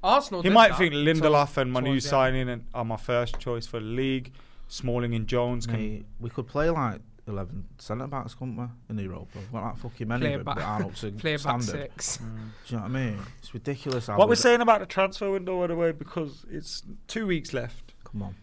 [0.02, 0.42] Arsenal.
[0.42, 2.10] He did might that think towards- Lindelof and Manu towards the end.
[2.10, 4.32] signing and are my first choice for the league.
[4.68, 5.76] Smalling and Jones can.
[5.76, 9.38] Mate, we could play like 11 centre backs, couldn't we, in Europa?
[9.38, 11.40] We've got like fucking many Play of them back- that aren't up to play back
[11.40, 11.66] standard.
[11.66, 12.16] six.
[12.18, 12.72] Do you mm.
[12.72, 13.18] know what I mean?
[13.40, 14.08] It's ridiculous.
[14.08, 17.26] What we we're d- saying about the transfer window, by the way, because it's two
[17.26, 17.92] weeks left.
[18.04, 18.34] Come on.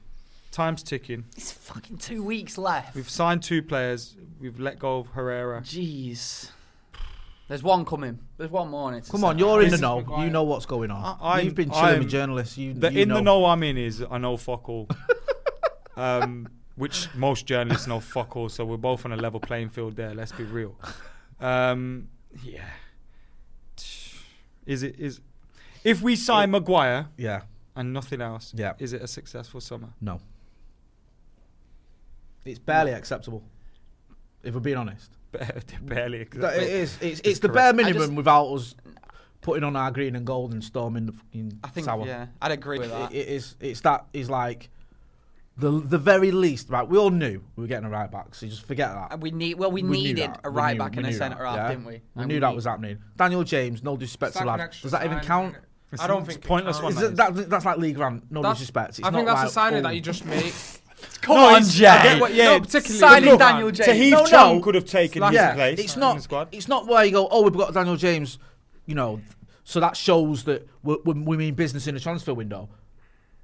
[0.51, 1.25] Time's ticking.
[1.35, 2.95] It's fucking two weeks left.
[2.95, 4.15] We've signed two players.
[4.39, 5.61] We've let go of Herrera.
[5.61, 6.51] Jeez.
[7.47, 8.19] There's one coming.
[8.37, 8.89] There's one more.
[8.89, 10.03] and It's a Come on, you're in the know.
[10.23, 11.17] You know what's going on.
[11.21, 12.57] I- I'm- You've been chilling I'm- with journalists.
[12.57, 13.15] You, The you in know.
[13.15, 14.87] the know I'm in is I know fuck all.
[15.97, 19.95] um, which most journalists know fuck all, so we're both on a level playing field
[19.95, 20.13] there.
[20.13, 20.75] Let's be real.
[21.39, 22.09] Um,
[22.43, 22.65] yeah.
[24.65, 25.19] Is it is
[25.83, 27.41] if we sign Maguire, Yeah.
[27.75, 28.73] and nothing else, Yeah.
[28.79, 29.89] is it a successful summer?
[30.01, 30.19] No.
[32.43, 33.43] It's barely acceptable.
[34.43, 35.11] If we're being honest.
[35.81, 36.23] Barely.
[36.25, 36.93] That- It is.
[36.95, 38.75] It's, it's, It's the bare minimum just- without us
[39.41, 42.05] putting on our green and gold and storming the fucking I think, tower.
[42.05, 43.11] yeah, I'd agree with that.
[43.11, 43.55] It, it is.
[43.59, 44.69] It's that is like
[45.57, 46.69] the the very least.
[46.69, 49.13] Right, we all knew we were getting a right back, so just forget that.
[49.13, 51.45] And we need, well, we, We needed a right knew- back we and a centre
[51.45, 51.69] half, yeah.
[51.69, 51.93] didn't we?
[51.93, 52.97] We And knew that need- was happening.
[53.15, 54.75] Daniel James, no disrespect to like lad.
[54.81, 55.55] Does that even count?
[55.91, 56.91] It's I don't it's think it pointless one.
[56.91, 58.23] Is that that, that's like league round.
[58.29, 58.99] No That's- disrespect.
[58.99, 60.53] It's I think that's like, a signing oh, that you just make.
[61.21, 61.87] Come No, on, it's- Jay.
[61.87, 63.87] I what- yeah, No, particularly signing with Daniel James.
[63.89, 64.61] Tahith No, Chong no.
[64.63, 66.21] could have taken Like- his yeah, place it's not.
[66.21, 66.49] squad.
[66.51, 67.27] It's not where you go.
[67.29, 68.39] Oh, we've got Daniel James.
[68.87, 69.21] You know,
[69.63, 72.69] so that shows that we're, we we mean business in the transfer window.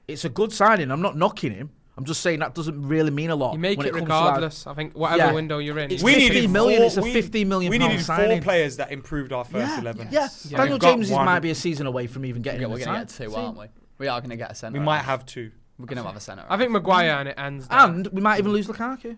[0.07, 0.91] It's a good signing.
[0.91, 1.69] I'm not knocking him.
[2.01, 3.53] I'm just saying that doesn't really mean a lot.
[3.53, 4.65] You make when it comes to, regardless.
[4.65, 5.31] I think whatever Yeah.
[5.33, 5.91] window you're in.
[5.91, 8.39] It's we 50 needed million, Four, it's a we- 50 million We pound needed signing.
[8.39, 10.07] four players that improved our first yeah, eleven.
[10.09, 10.57] Yeah, Yeah.
[10.57, 12.99] Daniel James might be a season away from even getting Yeah, in we're going to
[13.01, 13.35] get two, See?
[13.35, 13.65] aren't we?
[13.99, 15.51] We are going to get a centre We might have two.
[15.77, 17.67] We're going to have a centre I think Maguire and it ends.
[17.67, 17.77] there.
[17.79, 19.15] And we might even lose Lukaku.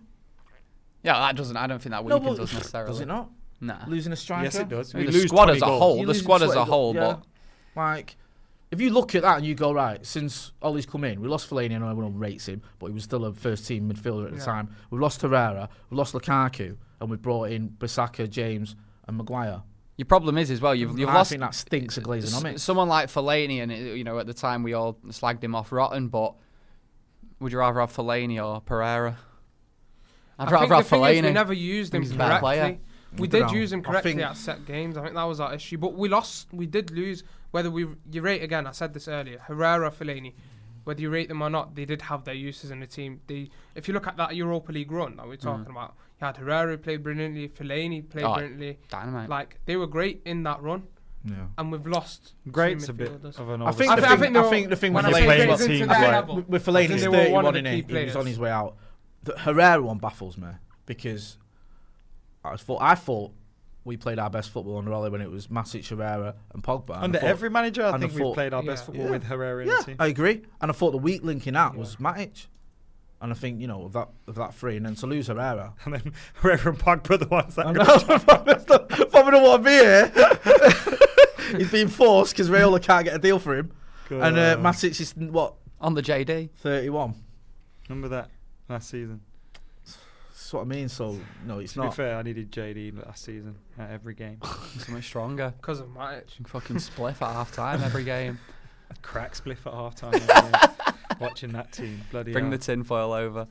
[1.03, 2.91] Yeah, that doesn't, I don't think that No, weakens but us necessarily.
[2.91, 3.29] does it not?
[3.61, 3.77] Nah.
[3.87, 4.43] Losing a striker.
[4.43, 4.93] Yes, it does.
[4.93, 7.23] I mean, We the lose squad as a whole, the squad as a whole, but
[7.77, 8.17] Like,
[8.73, 11.49] if you look at that and you go, right, since Ole's come in, we lost
[11.49, 14.25] Fellaini, and I know everyone rates him, but he was still a first team midfielder
[14.25, 14.43] at the Yeah.
[14.45, 14.75] time.
[14.89, 18.75] We've lost Herrera, we've lost Lukaku, and we've brought in Bissaka, James,
[19.07, 19.63] and Maguire.
[19.95, 22.45] your problem is as well, you've, you've I lost think that stinks of glazing on
[22.47, 22.59] s- it.
[22.59, 25.71] someone like Fellaini, and it- you know at the time we all slagged him off
[25.71, 26.33] rotten, but
[27.39, 29.17] would you rather have Fellaini or Pereira?
[30.39, 32.39] I'd I rather have thing is we never used him He's a player.
[32.39, 32.79] correctly.
[33.19, 34.97] We I did use him correctly at set games.
[34.97, 35.77] I think that was our issue.
[35.77, 36.47] But we lost.
[36.51, 37.23] We did lose.
[37.53, 39.37] Whether we you rate again, I said this earlier.
[39.47, 40.33] Herrera, Fellaini,
[40.85, 43.21] whether you rate them or not, they did have their uses in the team.
[43.27, 45.69] They, if you look at that Europa League run that we're talking mm.
[45.69, 48.79] about, you had Herrera who played brilliantly, Fellaini played Oh, brilliantly.
[48.89, 49.29] Dynamite.
[49.29, 50.87] Like they were great in that run,
[51.23, 51.45] Yeah.
[51.59, 52.33] and we've lost.
[52.43, 53.37] two Great's a bit midfielders.
[53.37, 55.13] of an I think, I the thi- I think I think the thing when with
[55.13, 57.01] I say Fellaini, great great teams, into I that think with, with Fellaini, think it's
[57.03, 57.89] they were 31 one of the in it.
[57.91, 58.75] He was on his way out.
[59.21, 60.47] The Herrera one baffles me
[60.87, 61.37] because
[62.43, 63.31] I thought I thought
[63.85, 66.95] we played our best football under Ole when it was Matic, Herrera, and Pogba.
[66.95, 69.05] And Under I thought- every manager, I and I think we've played our best football
[69.05, 69.11] Yeah.
[69.11, 69.95] with Herrera in Yeah, the team.
[69.99, 70.41] I agree.
[70.61, 72.47] And I thought the weak linking out was Matic.
[73.21, 75.73] And I think, you know, of that of that three, and then to lose Herrera.
[75.85, 79.05] And then Herrera and Pogba the ones that I go- know.
[79.07, 79.75] Probably don't want to be
[81.51, 81.57] here.
[81.57, 83.71] He's being forced because Raiola can't get a deal for him.
[84.09, 86.49] And uh, Matic is, what, on the JD.
[86.57, 87.15] 31?
[87.89, 88.29] Remember that
[88.69, 89.21] last season?
[90.53, 90.87] That's what I mean.
[90.87, 91.95] So, no, it's To be not.
[91.95, 94.37] fair, I needed JD last season at every game.
[94.77, 95.51] so much stronger.
[95.59, 96.25] because of Matic.
[96.45, 98.37] Fucking spliff at half time every game.
[99.01, 100.83] Crack spliff at half time.
[101.19, 102.01] Watching that team.
[102.11, 102.59] Bloody Bring the hell.
[102.59, 103.47] tinfoil over.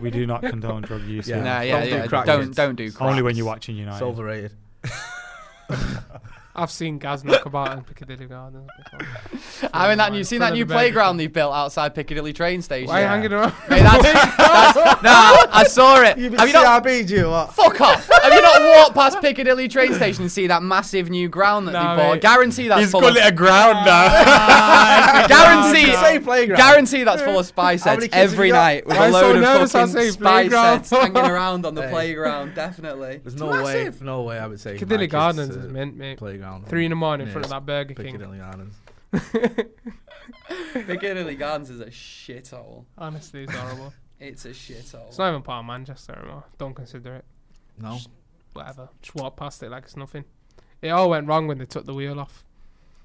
[0.00, 1.28] We do not condone drug use.
[1.28, 1.36] Yeah.
[1.36, 1.44] here.
[1.44, 2.06] Nah, yeah, Don't do yeah.
[2.08, 3.08] crack Don't don't do crack.
[3.08, 3.94] Only when you're watching United.
[3.96, 4.54] It's overrated.
[6.56, 9.70] I've seen Gaz knock about in Piccadilly Gardens before.
[9.74, 11.16] I mean, that Front you of seen that new the playground King.
[11.18, 12.88] they built outside Piccadilly train station?
[12.88, 13.52] Why are you hanging around?
[13.68, 16.16] Mate, that's, that's, nah, I saw it.
[16.18, 16.82] You Have you not?
[16.82, 17.28] CRB, do you?
[17.28, 17.52] What?
[17.52, 18.08] Fuck off!
[18.26, 21.72] Have you not walked past Piccadilly train station and see that massive new ground that
[21.72, 22.12] Nah, they bought?
[22.14, 22.22] mate.
[22.22, 22.80] Guarantee that's full.
[22.80, 23.22] He's full called of.
[23.24, 25.26] it a ground now.
[25.28, 26.56] guarantee, Say playground.
[26.58, 29.12] guarantee that's full of spice How many heads kids have every night with Why a
[29.12, 30.64] so load nervous I of fucking say spice playground?
[30.78, 31.90] heads hanging around on the Hey.
[31.90, 32.54] playground.
[32.54, 33.18] Definitely.
[33.22, 34.00] There's It's no massive.
[34.00, 36.18] way, no way I would say Piccadilly my kids Gardens to is mint, mate.
[36.18, 36.66] Playground.
[36.68, 38.06] Three in the morning in front of that Burger King.
[38.06, 38.74] Piccadilly Gardens.
[40.74, 42.84] Piccadilly Gardens is a shithole.
[42.98, 43.92] Honestly, it's horrible.
[44.18, 45.08] It's a shithole.
[45.08, 46.44] It's not even part of Manchester anymore.
[46.58, 47.24] Don't consider it.
[47.78, 47.98] No.
[48.56, 48.88] Whatever.
[49.02, 50.24] Just walk past it like it's nothing.
[50.82, 52.44] It all went wrong when they took the wheel off.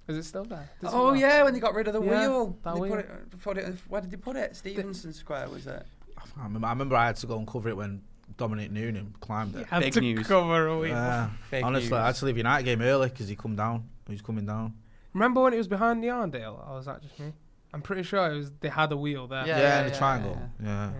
[0.07, 0.69] Is it still there?
[0.81, 1.19] Does Oh work?
[1.21, 2.93] yeah, when they got rid of the Yeah, wheel, that they wheel.
[2.93, 3.75] Uh, put it, put it.
[3.87, 4.55] Where did they put it?
[4.55, 5.85] Stevenson Square was it?
[6.39, 8.01] I remember, I remember I had to go and cover it when
[8.37, 9.67] Dominic Noonan climbed it.
[9.67, 10.27] Had Big to news.
[10.27, 10.89] cover a wheel.
[10.89, 11.29] Yeah.
[11.51, 13.87] Big Honestly, I had to leave United game early because he come down.
[14.07, 14.73] He was coming down.
[15.13, 16.67] Remember when it was behind the Arndale?
[16.67, 17.33] Or was that just me?
[17.73, 18.51] I'm pretty sure it was.
[18.59, 19.45] They had a wheel there.
[19.47, 20.41] Yeah, Yeah, in the yeah, triangle.
[20.61, 20.91] Yeah.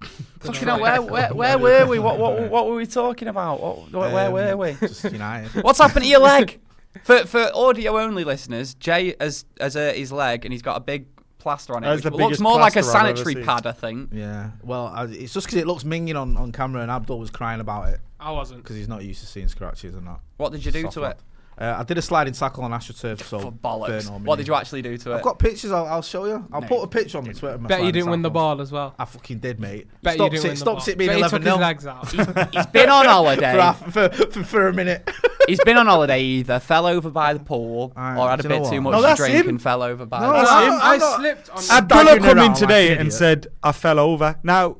[0.40, 1.98] Fucking hell, where, where, where were we?
[1.98, 3.60] What, what, what were we talking about?
[3.60, 4.74] What, where, where Um, were we?
[4.88, 5.62] Just United.
[5.62, 6.58] What's happened to your leg?
[7.04, 10.80] For for audio only listeners, Jay has has hurt his leg and he's got a
[10.80, 11.06] big
[11.38, 11.86] plaster on it.
[11.86, 13.44] That's Which the looks biggest more like a plaster I've ever sanitary seen.
[13.44, 14.10] pad, I think.
[14.12, 14.50] Yeah.
[14.64, 17.60] Well, I, it's just because it looks minging on, on camera, and Abdul was crying
[17.60, 18.64] about it I wasn't.
[18.64, 20.18] because he's not used to seeing scratches and that.
[20.36, 21.16] What did you do Soft to lad.
[21.60, 21.64] It?
[21.64, 23.86] Uh, I did a sliding tackle on AstroTurf, so For bollocks.
[23.88, 25.16] burn all my What did you actually do to it?
[25.16, 25.72] I've got pictures.
[25.72, 26.46] I'll, I'll show you.
[26.52, 27.54] I'll No, put a picture on the Twitter.
[27.56, 28.40] of my Bet you sliding didn't win the tackle.
[28.40, 28.94] ball as well.
[28.98, 29.88] I fucking did, mate.
[30.02, 30.88] Bet you stopped didn't it, win the stopped ball.
[30.92, 32.52] it being Bet he 11 took his 0 legs out.
[32.54, 33.52] He's been on holiday.
[33.54, 35.10] for, half- for, for, for a minute.
[35.46, 38.48] He's been on holiday either fell over by the pool Alright, or had a do
[38.48, 38.82] you know bit too what?
[38.82, 39.48] much No, to that's drink him.
[39.48, 40.72] and fell over by No, the that's I, him.
[40.72, 41.62] I I'm not- slipped on.
[41.78, 43.12] Abdullah daggering come around in like today an and idiot.
[43.14, 44.36] said I fell over.
[44.42, 44.76] Now,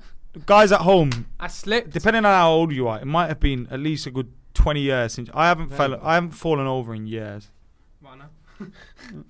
[0.47, 1.91] guys at home, I slipped.
[1.91, 4.81] depending on how old you are, it might have been at least a good twenty
[4.81, 5.99] years since I haven't fell.
[6.03, 7.49] I haven't fallen over in years.
[8.01, 8.31] What now?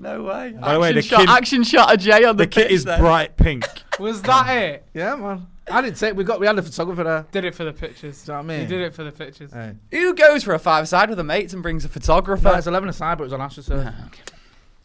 [0.00, 0.52] No way.
[0.52, 2.84] By the way, the shot, kid- action shot of Jay on the, The kit is
[2.84, 2.98] there.
[2.98, 3.64] bright pink.
[3.98, 4.86] Was that it?
[4.94, 5.48] yeah, man.
[5.68, 6.14] I didn't take.
[6.14, 6.38] We got.
[6.38, 7.26] We had a photographer there.
[7.32, 8.24] Did it for the pictures.
[8.24, 8.68] Do you know what I He mean?
[8.70, 9.52] did it for the pictures.
[9.52, 9.74] Hey.
[9.90, 12.44] Who goes for a five side with a mates and brings a photographer?
[12.44, 13.92] No, it's 11 aside, but it was on AstroTurf.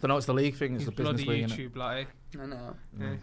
[0.02, 0.18] Don't know.
[0.18, 0.74] It's the league thing.
[0.74, 1.50] It's His the business bloody league.
[1.52, 1.70] innit?
[1.72, 2.08] YouTube, like.
[2.42, 2.76] I know.
[2.98, 3.02] Mm.
[3.02, 3.16] Yeah.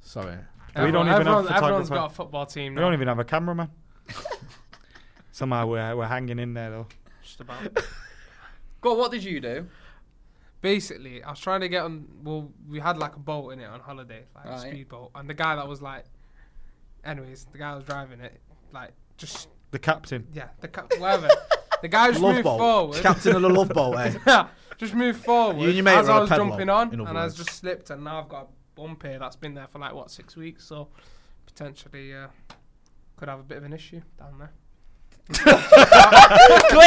[0.00, 0.36] Sorry.
[0.74, 3.24] We don't even Everyone- have Everyone's got a football team We don't even have a
[3.24, 3.68] cameraman.
[5.36, 6.86] Somehow we're we're hanging in there though.
[7.22, 7.58] Just about.
[8.80, 9.66] Go on, what did you do?
[10.62, 12.06] Basically, I was trying to get on.
[12.24, 14.60] Well, we had like a boat in it on holiday, like a Right.
[14.60, 16.06] speedboat, and the guy that was like,
[17.04, 18.40] anyways, the guy that was driving it,
[18.72, 20.26] like, just The captain.
[20.32, 21.28] yeah, the ca- whatever.
[21.82, 22.58] the guy just Love moved boat.
[22.58, 23.02] forward.
[23.02, 24.14] Captain of the love boat, eh?
[24.26, 26.46] yeah, just moved forward You and your mate as were I on a was pedal,
[26.48, 27.44] jumping on, in and other I was words.
[27.44, 30.10] just slipped, and now I've got a bump here that's been there for like what
[30.10, 30.88] six weeks, so
[31.44, 32.28] potentially uh,
[33.16, 34.52] could have a bit of an issue down there.
[35.32, 35.44] Clip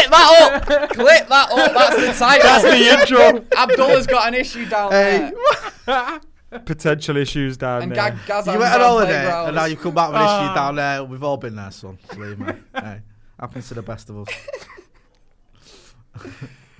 [0.09, 0.89] that up!
[0.91, 1.73] Clip that up!
[1.73, 2.43] That's the title.
[2.43, 3.45] That's the intro.
[3.57, 5.31] Abdullah's got an issue down Hey.
[5.85, 6.21] there.
[6.65, 8.11] Potential issues down And there.
[8.11, 9.47] Gag Gaz You went on on holiday, playgrounds.
[9.49, 10.45] and now you've come back with an Ah.
[10.45, 11.03] issue down there.
[11.03, 11.97] We've all been there, son.
[12.15, 12.53] Believe me.
[12.75, 13.01] hey,
[13.39, 14.27] happens to the best of us.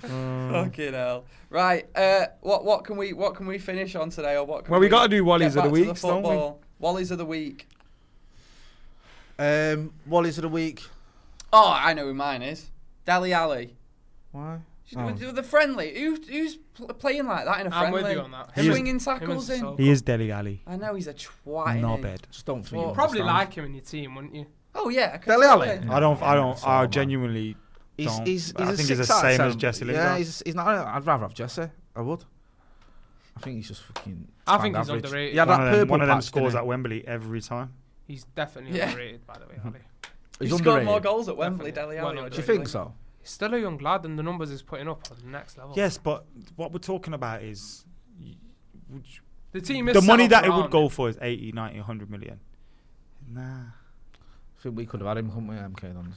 [0.00, 1.24] Fucking hell.
[1.50, 4.72] Right, uh, what what can we what can we finish on today or what can
[4.72, 6.28] Well, we gotta do get Wallies of the back to weeks, don't we?
[6.28, 6.60] football?
[6.80, 7.68] Wallies of the week.
[9.38, 10.82] Um, Wallies of the week.
[11.52, 12.70] Oh, I know who mine is.
[13.04, 13.76] Dele Alli.
[14.32, 14.58] Why?
[14.96, 15.12] Oh.
[15.12, 16.00] The friendly.
[16.00, 18.02] Who, who's pl- playing like that in a I'm friendly?
[18.02, 18.50] with you on that.
[18.56, 19.64] He is- Swinging Him tackles and in.
[19.66, 19.78] Sissoko.
[19.80, 20.62] He is Dele Alli.
[20.66, 21.80] I know he's a twat.
[21.80, 22.02] No innit?
[22.02, 22.20] bed.
[22.30, 23.48] Just don't think Well, you Probably understand.
[23.48, 24.46] like him in your team, wouldn't you?
[24.74, 25.12] Oh yeah.
[25.14, 25.68] I could Dele Alli?
[25.68, 26.20] I don't.
[26.22, 26.66] I don't.
[26.66, 27.56] I genuinely
[27.96, 28.26] He's, don't.
[28.26, 29.58] he's, he's I a think he's the six out same as ten.
[29.58, 30.18] Jesse Yeah, Lingard.
[30.18, 30.66] he's, he's not.
[30.68, 31.68] I'd rather have Jesse.
[31.94, 32.24] I would.
[33.36, 34.26] I think he's just fucking.
[34.46, 35.04] I think he's average.
[35.04, 35.32] underrated.
[35.32, 37.06] He had one that of them, purple one of them patch, scores didn't at Wembley
[37.06, 37.72] every time.
[38.08, 38.88] He's definitely Yeah.
[38.88, 39.70] underrated, by the way, Ali.
[39.72, 40.10] Mm-hmm.
[40.40, 40.46] He?
[40.46, 41.96] He He's scored more goals at Wembley, Definitely.
[41.96, 42.18] Dele Well Alli.
[42.18, 42.30] or done.
[42.32, 42.94] Do you think so?
[43.20, 45.74] He's still a young lad, and the numbers he's putting up are the next level.
[45.76, 46.24] Yes, but
[46.56, 47.84] what we're talking about is
[48.88, 49.20] would you-
[49.52, 50.88] The team is the money that it would go him.
[50.90, 52.40] for is 80, 90, 100 million.
[53.28, 53.42] Nah.
[54.58, 56.16] I think we could have had him, couldn't we, MK Dons?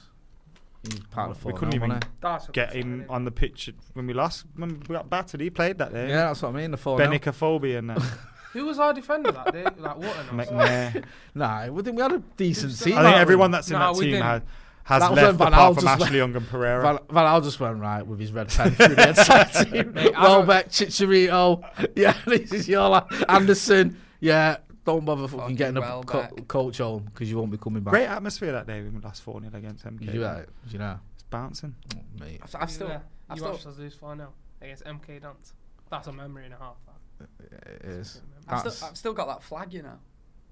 [0.82, 3.06] He's part of the we couldn't now, even wasn't That's a get him signing.
[3.08, 4.44] on the pitch when we lost.
[4.54, 6.08] When we got battered, he played that day.
[6.08, 6.70] Yeah, that's what I mean.
[6.72, 6.98] The four.
[6.98, 7.06] now.
[7.10, 7.98] Benicophobia and that.
[7.98, 8.02] Uh,
[8.54, 9.64] Who was our defender that day?
[9.64, 10.46] Like Wharton or something?
[10.58, 11.04] McNair.
[11.34, 12.96] Nah, we think we had a decent Who's team.
[12.96, 14.24] I think everyone that's in Nah, that we team didn't.
[14.26, 14.42] has,
[14.84, 16.82] has That was left when Van apart Gaal from just Ashley went- Young and Pereira.
[16.82, 19.92] Van, Van Gaal just went right with his red pen through the entire team.
[19.92, 21.64] Mate, I don't- Welbeck, Chicharito,
[21.96, 23.04] yeah, this is your lad.
[23.28, 24.58] Anderson, yeah.
[24.84, 26.46] Don't bother fucking Fucking getting a co- Welbeck.
[26.46, 27.92] coach home because you won't be coming back.
[27.92, 29.98] Great atmosphere that day when we lost 4 0 against MK.
[30.00, 30.44] Did you know?
[30.70, 30.98] You know?
[31.14, 31.74] It's bouncing.
[31.96, 32.40] Oh, mate.
[32.42, 32.98] I've, I've still, Yeah.
[33.30, 34.28] I've You still, watched us lose 4 0
[34.60, 35.54] against MK Dons.
[35.90, 36.76] That's a memory and a half.
[36.84, 36.93] That.
[37.20, 38.20] It is.
[38.48, 39.98] I've still, I've still got that flag, you know,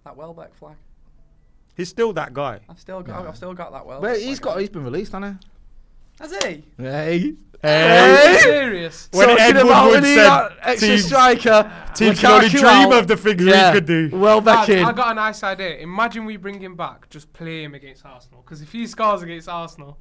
[0.05, 0.77] that Welbeck flag.
[1.77, 2.61] He's still that guy.
[2.69, 4.03] I've still got, I've still got that Welbeck.
[4.03, 4.61] Well, he's flag got.
[4.61, 5.49] He's been released, hasn't he?
[6.23, 6.65] Has he?
[6.79, 7.37] he?
[7.63, 8.35] Hey.
[8.35, 9.09] Are serious?
[9.13, 11.73] When Talking Ed about Woodward said got extra teams- striker.
[11.95, 12.93] Teams can only dream out.
[12.93, 13.71] of the things yeah.
[13.71, 14.11] we could do.
[14.13, 14.85] Welbeck Lads, in.
[14.85, 15.77] I got a nice idea.
[15.77, 18.43] Imagine we bring him back, just play him against Arsenal.
[18.43, 19.97] Because if he scores against Arsenal,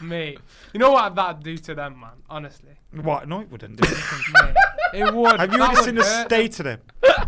[0.00, 0.38] mate,
[0.72, 2.10] you know what that'd do to them, man?
[2.30, 3.28] Honestly, What?
[3.28, 3.80] No, it wouldn't.
[3.80, 3.88] do.
[3.88, 4.54] mate,
[4.94, 5.38] it would.
[5.40, 6.80] Have you that ever would seen the hurt state of them?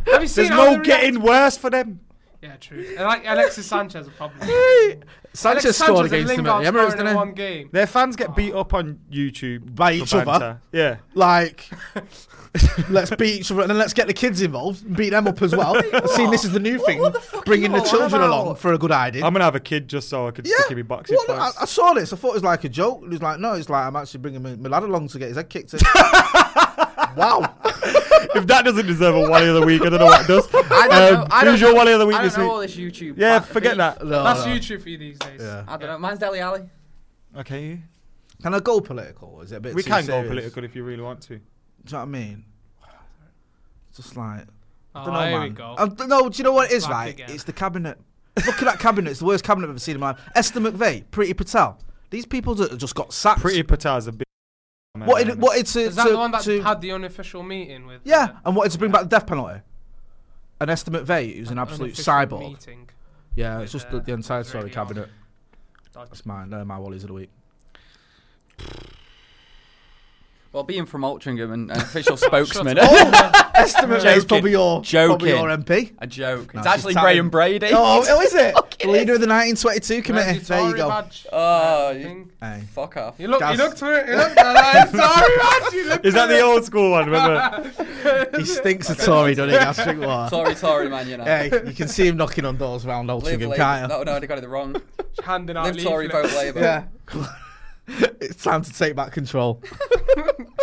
[0.06, 2.00] Have you seen There's how no getting worse for them.
[2.42, 2.84] Yeah, true.
[2.96, 4.40] And like Alexis Sanchez, a problem.
[5.34, 7.34] Sanchez Alexis scored and against him Lingard at the Emirates, scoring in didn't one he?
[7.34, 7.68] game.
[7.70, 10.24] Their fans get beat up on YouTube By for each other?
[10.24, 10.60] banter.
[10.72, 10.96] Yeah.
[11.14, 11.68] Like,
[12.88, 15.40] let's beat each other and then let's get the kids involved and beat them up
[15.42, 15.80] as well.
[16.14, 17.02] Seeing this is the new thing,
[17.44, 18.30] bringing the you all children about?
[18.44, 19.22] along for a good idea.
[19.24, 21.30] I'm gonna have a kid just so I could stick him in boxing What?
[21.30, 21.58] I, fights.
[21.60, 22.12] I saw this.
[22.12, 23.02] I thought it was like a joke.
[23.04, 25.28] It was like, no, it's like I'm actually bringing my, my lad along to get
[25.28, 25.80] his head kicked in.
[27.16, 27.54] wow.
[28.34, 30.46] if that doesn't deserve a Wally of the week, I don't know what does.
[30.54, 31.26] I don't Um, know.
[31.30, 32.52] I don't who's your know, Wally of the week I don't this know week?
[32.52, 33.14] all this YouTube.
[33.16, 33.78] Yeah, back forget beef.
[33.78, 34.04] that.
[34.06, 34.52] No, That's no.
[34.52, 35.40] YouTube for you these days.
[35.40, 35.64] Yeah.
[35.68, 35.98] I don't know.
[35.98, 36.62] Mine's Dele Alli.
[37.38, 37.80] Okay.
[38.42, 39.28] Can I go political?
[39.36, 41.28] Or is it a bit we too can go political if you really want to.
[41.28, 41.40] Do you
[41.92, 42.44] know what I mean?
[43.94, 44.44] Just like,
[44.94, 45.42] Oh, I don't know, here man.
[45.42, 45.74] we go.
[45.78, 47.08] I don't do you know what it is, Back right?
[47.14, 47.30] again.
[47.30, 47.98] It's the cabinet.
[48.44, 49.10] Look at that cabinet.
[49.10, 50.20] It's the worst cabinet I've ever seen in my life.
[50.34, 51.78] Esther McVey, Priti Patel.
[52.10, 53.40] These people that just got sacked.
[53.40, 54.24] Pretty Patar's a big.
[54.96, 55.20] Man, what?
[55.20, 55.38] isn't It, it?
[55.38, 55.58] what?
[55.58, 58.00] It's Is that the one that had the unofficial meeting with?
[58.04, 59.60] Yeah, and wanted to bring back the death penalty.
[60.60, 62.40] An Esther McVey, who's an, An absolute unofficial cyborg.
[62.50, 62.88] meeting
[63.36, 65.08] Yeah, it's just uh, the, the inside Israeli story cabinet.
[65.94, 66.08] Dodge.
[66.08, 66.50] That's mine.
[66.50, 67.30] They're my wallies of the week.
[70.52, 72.76] Well, being from Altrincham and an official spokesman.
[72.82, 74.28] Oh, Esther McVey's Joking.
[74.28, 75.08] probably your Joking.
[75.08, 75.92] probably your MP.
[75.98, 76.54] A joke.
[76.54, 77.04] No, it's actually tatting.
[77.04, 77.68] Graham Brady.
[77.72, 78.54] Oh, oh, is it?
[78.80, 80.32] Fucking Leader of the 1922 committee.
[80.38, 80.88] Where's There you go.
[80.88, 81.26] Badge?
[81.30, 82.30] Oh, you- Thing?
[82.40, 82.62] Hey.
[82.72, 83.14] fuck off.
[83.20, 83.58] You look, Gaz.
[83.58, 84.08] you look to it.
[84.08, 84.90] You look at that.
[84.90, 85.72] Sorry, man.
[85.84, 87.04] You look Is that the old school one?
[87.06, 87.70] Remember?
[88.38, 89.58] He stinks of Tory, doesn't he?
[89.58, 90.30] Gas drink water.
[90.30, 91.06] Sorry, sorry, man.
[91.08, 91.24] You know.
[91.24, 93.56] Hey, you can see him knocking on doors around Live Altrincham, Labour.
[93.56, 93.88] can't you?
[93.98, 94.76] No, no, they got it wrong.
[95.22, 96.32] Handing out Live Tory, leaflets.
[96.32, 96.60] vote Labour.
[96.60, 96.84] Yeah.
[98.20, 99.62] it's time to take back control.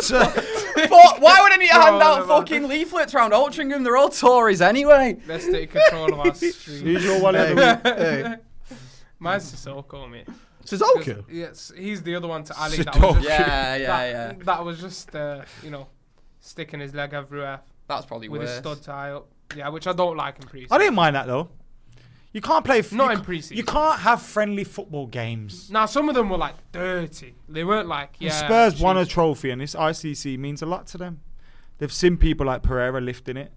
[0.09, 0.35] But
[1.21, 2.27] why would I need to hand Bro, out man.
[2.27, 3.83] fucking leaflets around Altrincham?
[3.83, 5.17] They're all Tories anyway.
[5.27, 6.81] Let's take control of our street.
[6.81, 7.97] Who's your wallet of the week?
[7.97, 8.35] hey.
[9.19, 10.27] Mine's Sissoko, mate.
[10.63, 11.15] Suzuki.
[11.31, 12.77] Yes, he's the other one to Alli.
[12.77, 13.13] That was Sissoko.
[13.15, 14.43] just, Yeah, yeah, that, yeah.
[14.43, 15.87] That was just, uh, you know,
[16.39, 18.49] sticking his leg everywhere That's probably with worse.
[18.51, 19.27] his stud tie up.
[19.55, 21.49] Yeah, which I don't like in pre I didn't mind that though.
[22.38, 22.80] You can't play.
[22.80, 23.58] F- Not in ca- pre-season.
[23.58, 25.71] You can't have friendly football games.
[25.71, 27.34] Now, some of them were like dirty.
[27.50, 28.30] They weren't like, yeah.
[28.30, 31.21] Spurs won a trophy, and this ICC means a lot to them.
[31.80, 33.52] They've seen people like Pereira lifting it,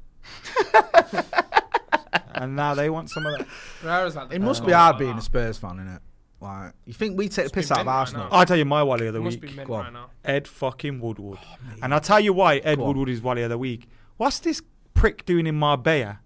[2.34, 3.46] and now they want some of that.
[3.82, 5.20] Pereira's like the It must be goal hard being a.
[5.20, 6.00] Spurs fan, innit?
[6.40, 8.28] Like, you think we take the piss out of mint right Arsenal?
[8.30, 9.56] I'll tell you my Wally of the It must week.
[9.58, 9.84] be Go on.
[9.84, 10.10] right now.
[10.24, 11.38] Ed fucking Woodward.
[11.42, 13.88] Oh, and I'll tell you why Ed Woodward is Wally of the week.
[14.16, 14.62] What's this
[14.94, 16.20] prick doing in Marbella?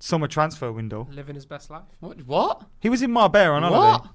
[0.00, 1.08] Summer transfer window.
[1.10, 1.82] Living his best life.
[2.00, 2.18] What?
[2.26, 2.62] What?
[2.80, 3.78] He was in Marbella on holiday.
[4.04, 4.10] What?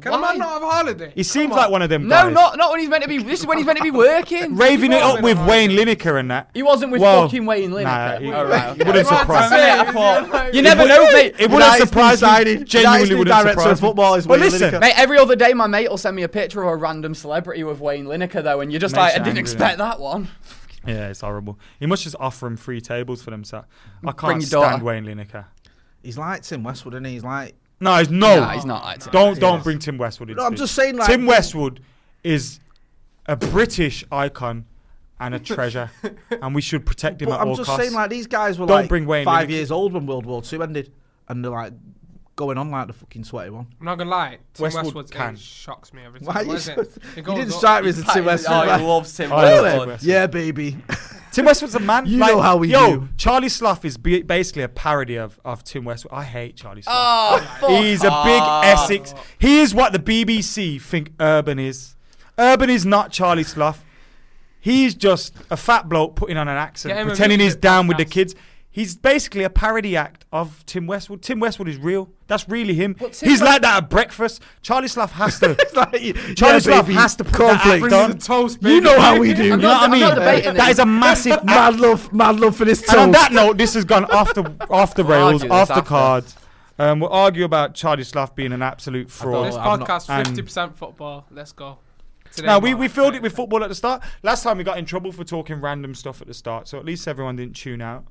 [0.00, 0.18] Can Why?
[0.18, 1.12] a man not have a holiday?
[1.12, 2.32] He seems Come like one of them No, guys.
[2.32, 3.18] not not when he's meant to be.
[3.20, 4.54] This is when he's meant to be working.
[4.56, 5.96] raving it up with Wayne holiday.
[5.96, 6.50] Lineker and that.
[6.54, 7.82] He wasn't with Well, fucking Wayne Lineker.
[7.82, 9.58] nah, he- oh, right, he wouldn't Right, surprise me.
[9.60, 10.54] I thought.
[10.54, 11.34] You never know, mate.
[11.40, 12.28] It wouldn't United's surprise me.
[12.28, 13.88] decided- Genuinely United's new wouldn't director surprise of me.
[13.88, 14.80] football is Well, Wayne listen, Lineker.
[14.80, 17.64] Mate, every other day my mate will send me a picture of a random celebrity
[17.64, 19.98] with Wayne Lineker though, and you're just Makes like, I you didn't angry, expect that
[19.98, 20.28] one.
[20.88, 21.58] Yeah, it's horrible.
[21.78, 23.44] He must just offer him free tables for them.
[23.44, 23.64] So I
[24.00, 24.68] Bring can't your daughter.
[24.70, 25.44] stand Wayne Lineker.
[26.02, 27.54] He's like Tim Westwood, and he's like.
[27.80, 28.40] No, he's no.
[28.40, 29.40] Nah, he's not like Tim Don't Westwood.
[29.40, 30.60] don't bring Tim Westwood into No, I'm this.
[30.60, 31.80] just saying, like- Tim Westwood
[32.24, 32.58] is
[33.26, 34.64] a British icon
[35.20, 35.90] and a treasure,
[36.42, 37.82] and we should protect him But at I'm all just costs.
[37.84, 39.52] saying, like these guys were Don't like bring Wayne five Lineker.
[39.52, 40.92] years old when World War Two ended,
[41.28, 41.72] and they're like
[42.38, 43.66] going on like the fucking sweaty one.
[43.80, 44.38] I'm not gonna lie.
[44.54, 45.34] Tim Westwood Westwood's can.
[45.34, 46.26] age shocks me every time.
[46.28, 46.48] Why are you?
[46.48, 46.78] What is So, it?
[46.78, 47.58] It you goes didn't up.
[47.58, 48.56] strike me as a Tim Westwood.
[48.56, 48.80] Oh, fan.
[48.80, 49.80] he loves Tim I love Westwood.
[49.80, 50.08] Tim Westwood.
[50.08, 50.76] Yeah, baby.
[51.32, 52.06] Tim Westwood's a man.
[52.06, 53.08] You like, know how we yo, do.
[53.18, 56.14] Charlie Sloth is be- basically a parody of, of Tim Westwood.
[56.14, 56.94] I hate Charlie Sloth.
[56.96, 58.64] Oh, fuck He's a big off.
[58.64, 59.14] Essex.
[59.38, 61.96] He is what the BBC think Urban is.
[62.38, 63.84] Urban is not Charlie Sloth.
[64.60, 67.60] He's just a fat bloke putting on an accent, Get him a pretending he's music
[67.60, 68.10] down with the podcast.
[68.10, 68.34] kids.
[68.78, 71.20] He's basically a parody act of Tim Westwood.
[71.20, 72.10] Tim Westwood is real.
[72.28, 72.94] That's really him.
[72.96, 74.40] But Tim He's West- like that at breakfast.
[74.62, 75.56] Charlie Sloth has to.
[75.74, 78.18] Charlie Charlie Sloth has to put that act on.
[78.18, 79.44] Toast, You know how we do.
[79.44, 80.00] You know what I mean?
[80.02, 80.74] not debating That this.
[80.74, 82.92] is a massive Mad love, mad love for this Toast.
[82.92, 85.74] And on that note, this has gone off the off the We'll rails, off this
[85.74, 85.88] the after.
[85.88, 86.36] cards.
[86.78, 89.48] Um, we'll argue about Charlie Sloth being an absolute fraud.
[89.48, 91.26] This podcast, fifty percent football.
[91.32, 91.78] Let's go.
[92.32, 94.04] Today, No, we, Mark, we filled it with football at the start.
[94.22, 96.84] Last time we got in trouble for talking random stuff at the start, so at
[96.84, 98.04] least everyone didn't tune out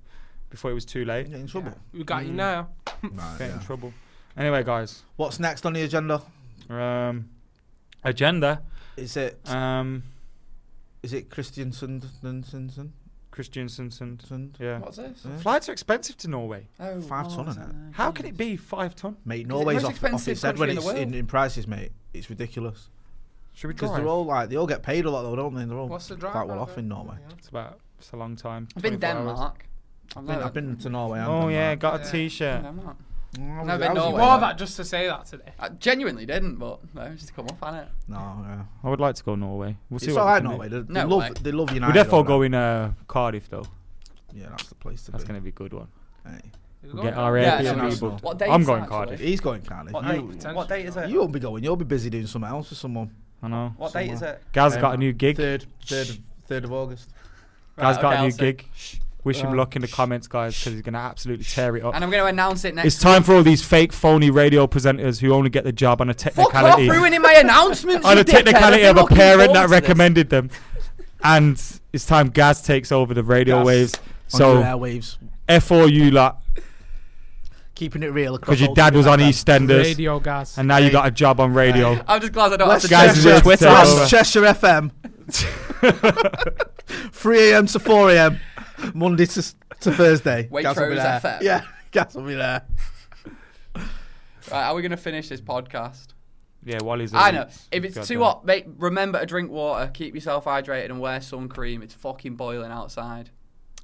[0.50, 1.30] before it was too late.
[1.30, 1.74] Get in trouble.
[1.94, 2.28] We got Mm.
[2.28, 2.70] you now.
[3.04, 3.64] Right, Get in yeah.
[3.66, 3.94] trouble.
[4.36, 6.22] Anyway, guys, What's next on the agenda?
[6.70, 7.30] um,
[8.04, 8.62] agenda.
[8.96, 10.04] Is it Um,
[11.04, 12.06] is it Kristiansund?
[12.24, 12.92] Kristiansund?
[13.32, 14.60] Kristiansund.
[14.60, 14.80] Yeah.
[14.80, 15.24] What's this?
[15.26, 15.38] Yeah.
[15.38, 16.68] Flights are expensive to Norway.
[16.80, 17.70] Oh, Five ton, isn't it?
[17.70, 19.16] uh, How can it be five ton?
[19.26, 21.16] Mate, Norway's most off, off expensive its head when country in it's the in, world?
[21.16, 21.92] in prices, mate.
[22.14, 22.90] It's ridiculous.
[23.54, 24.02] Should we Because drive?
[24.02, 25.66] they're all like they all get paid a lot though, don't they?
[25.66, 26.32] They're all What's the drive?
[26.32, 27.18] quite well off in Norway.
[27.38, 27.80] It's about.
[28.00, 28.68] It's a long time.
[28.76, 29.28] I've been 24 hours.
[29.40, 29.66] Denmark.
[30.18, 31.20] I've I've been, I've been to Norway.
[31.20, 31.80] and Oh yeah, Denmark.
[31.80, 32.12] got a Yeah.
[32.12, 32.64] t-shirt.
[32.64, 32.98] Denmark.
[33.36, 34.12] Mm, I Never was- been I was Norway.
[34.24, 35.52] You wore that just to say that today.
[35.60, 37.88] I genuinely didn't, but no, just to come off on it.
[38.08, 38.62] No, yeah.
[38.84, 39.78] I would like to go Norway.
[39.90, 40.50] We'll see It's what all we right, can do.
[40.52, 40.70] Norway.
[40.70, 41.32] They, they No love way.
[41.42, 41.88] they love United.
[41.90, 42.38] We're therefore over there.
[42.38, 43.66] going uh, Cardiff though.
[44.34, 45.28] Yeah, that's the place to That's be.
[45.28, 45.88] going to be a good one.
[46.26, 46.40] Hey.
[46.84, 48.02] You We'll get our Yeah, Airbnb yeah, booked.
[48.24, 48.28] no.
[48.30, 49.20] What date I'm is going that, Cardiff.
[49.20, 49.94] He's going Cardiff.
[49.94, 51.10] What You, date, what date is it?
[51.10, 51.64] you won't be going.
[51.64, 53.12] You'll be busy doing something else with someone.
[53.42, 53.74] I know.
[53.78, 54.42] What date is it?
[54.54, 55.38] Gaz got a new gig.
[55.38, 56.18] Third, third, of-
[56.48, 57.10] third of August.
[57.78, 58.52] Gaz Right, got okay, a new I'll say.
[58.54, 58.66] gig.
[59.28, 61.84] Wish him oh, luck in the comments, guys, because he's going to absolutely tear it
[61.84, 61.94] up.
[61.94, 64.68] And I'm going to announce it next It's time for all these fake, phony radio
[64.68, 68.06] presenters who only get the job on a Fuck off, technicality, ruining my announcements.
[68.06, 68.32] on you a dickhead.
[68.46, 69.82] technicality I've of been a looking parent forward that to this.
[69.82, 70.50] recommended them.
[71.26, 71.62] And
[71.92, 73.66] it's time Gaz takes over the radio Gaz.
[73.66, 74.00] waves.
[74.30, 75.18] So airwaves,
[75.50, 76.42] F all you lot,
[77.76, 79.28] keeping it real because your dad was on FM.
[79.28, 80.58] EastEnders, Radio gas.
[80.58, 82.02] and now you got a job on radio.
[82.08, 83.66] I'm just glad I don't West have to Guys, Guys, we're Twitter.
[83.66, 84.10] West.
[84.10, 84.92] Cheshire FM.
[87.12, 87.66] 3 a.m.
[87.68, 88.40] to 4 a.m.
[88.94, 89.42] Monday to,
[89.82, 90.44] to Thursday.
[90.44, 91.20] Gaz will be Waitrose there.
[91.20, 91.42] FM.
[91.42, 92.66] Yeah, Gas will be there.
[93.76, 96.08] Right, are we going to finish this podcast?
[96.64, 97.14] Yeah, while he's.
[97.14, 97.48] I know.
[97.72, 101.48] If it's too hot, mate, remember to drink water, keep yourself hydrated, and wear sun
[101.50, 101.82] cream.
[101.82, 103.30] It's fucking boiling outside.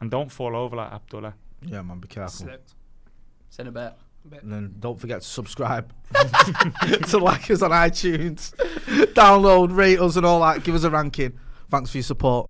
[0.02, 1.36] And don't fall over like Abdullah.
[1.62, 2.46] Yeah, man, be careful.
[2.46, 2.74] Slipped.
[3.48, 3.94] It's in a bit.
[4.42, 5.94] And then don't forget to subscribe
[7.10, 8.56] to like us on iTunes,
[9.14, 10.64] download, rate us, and all that.
[10.64, 11.38] Give us a ranking.
[11.70, 12.50] Thanks for your support.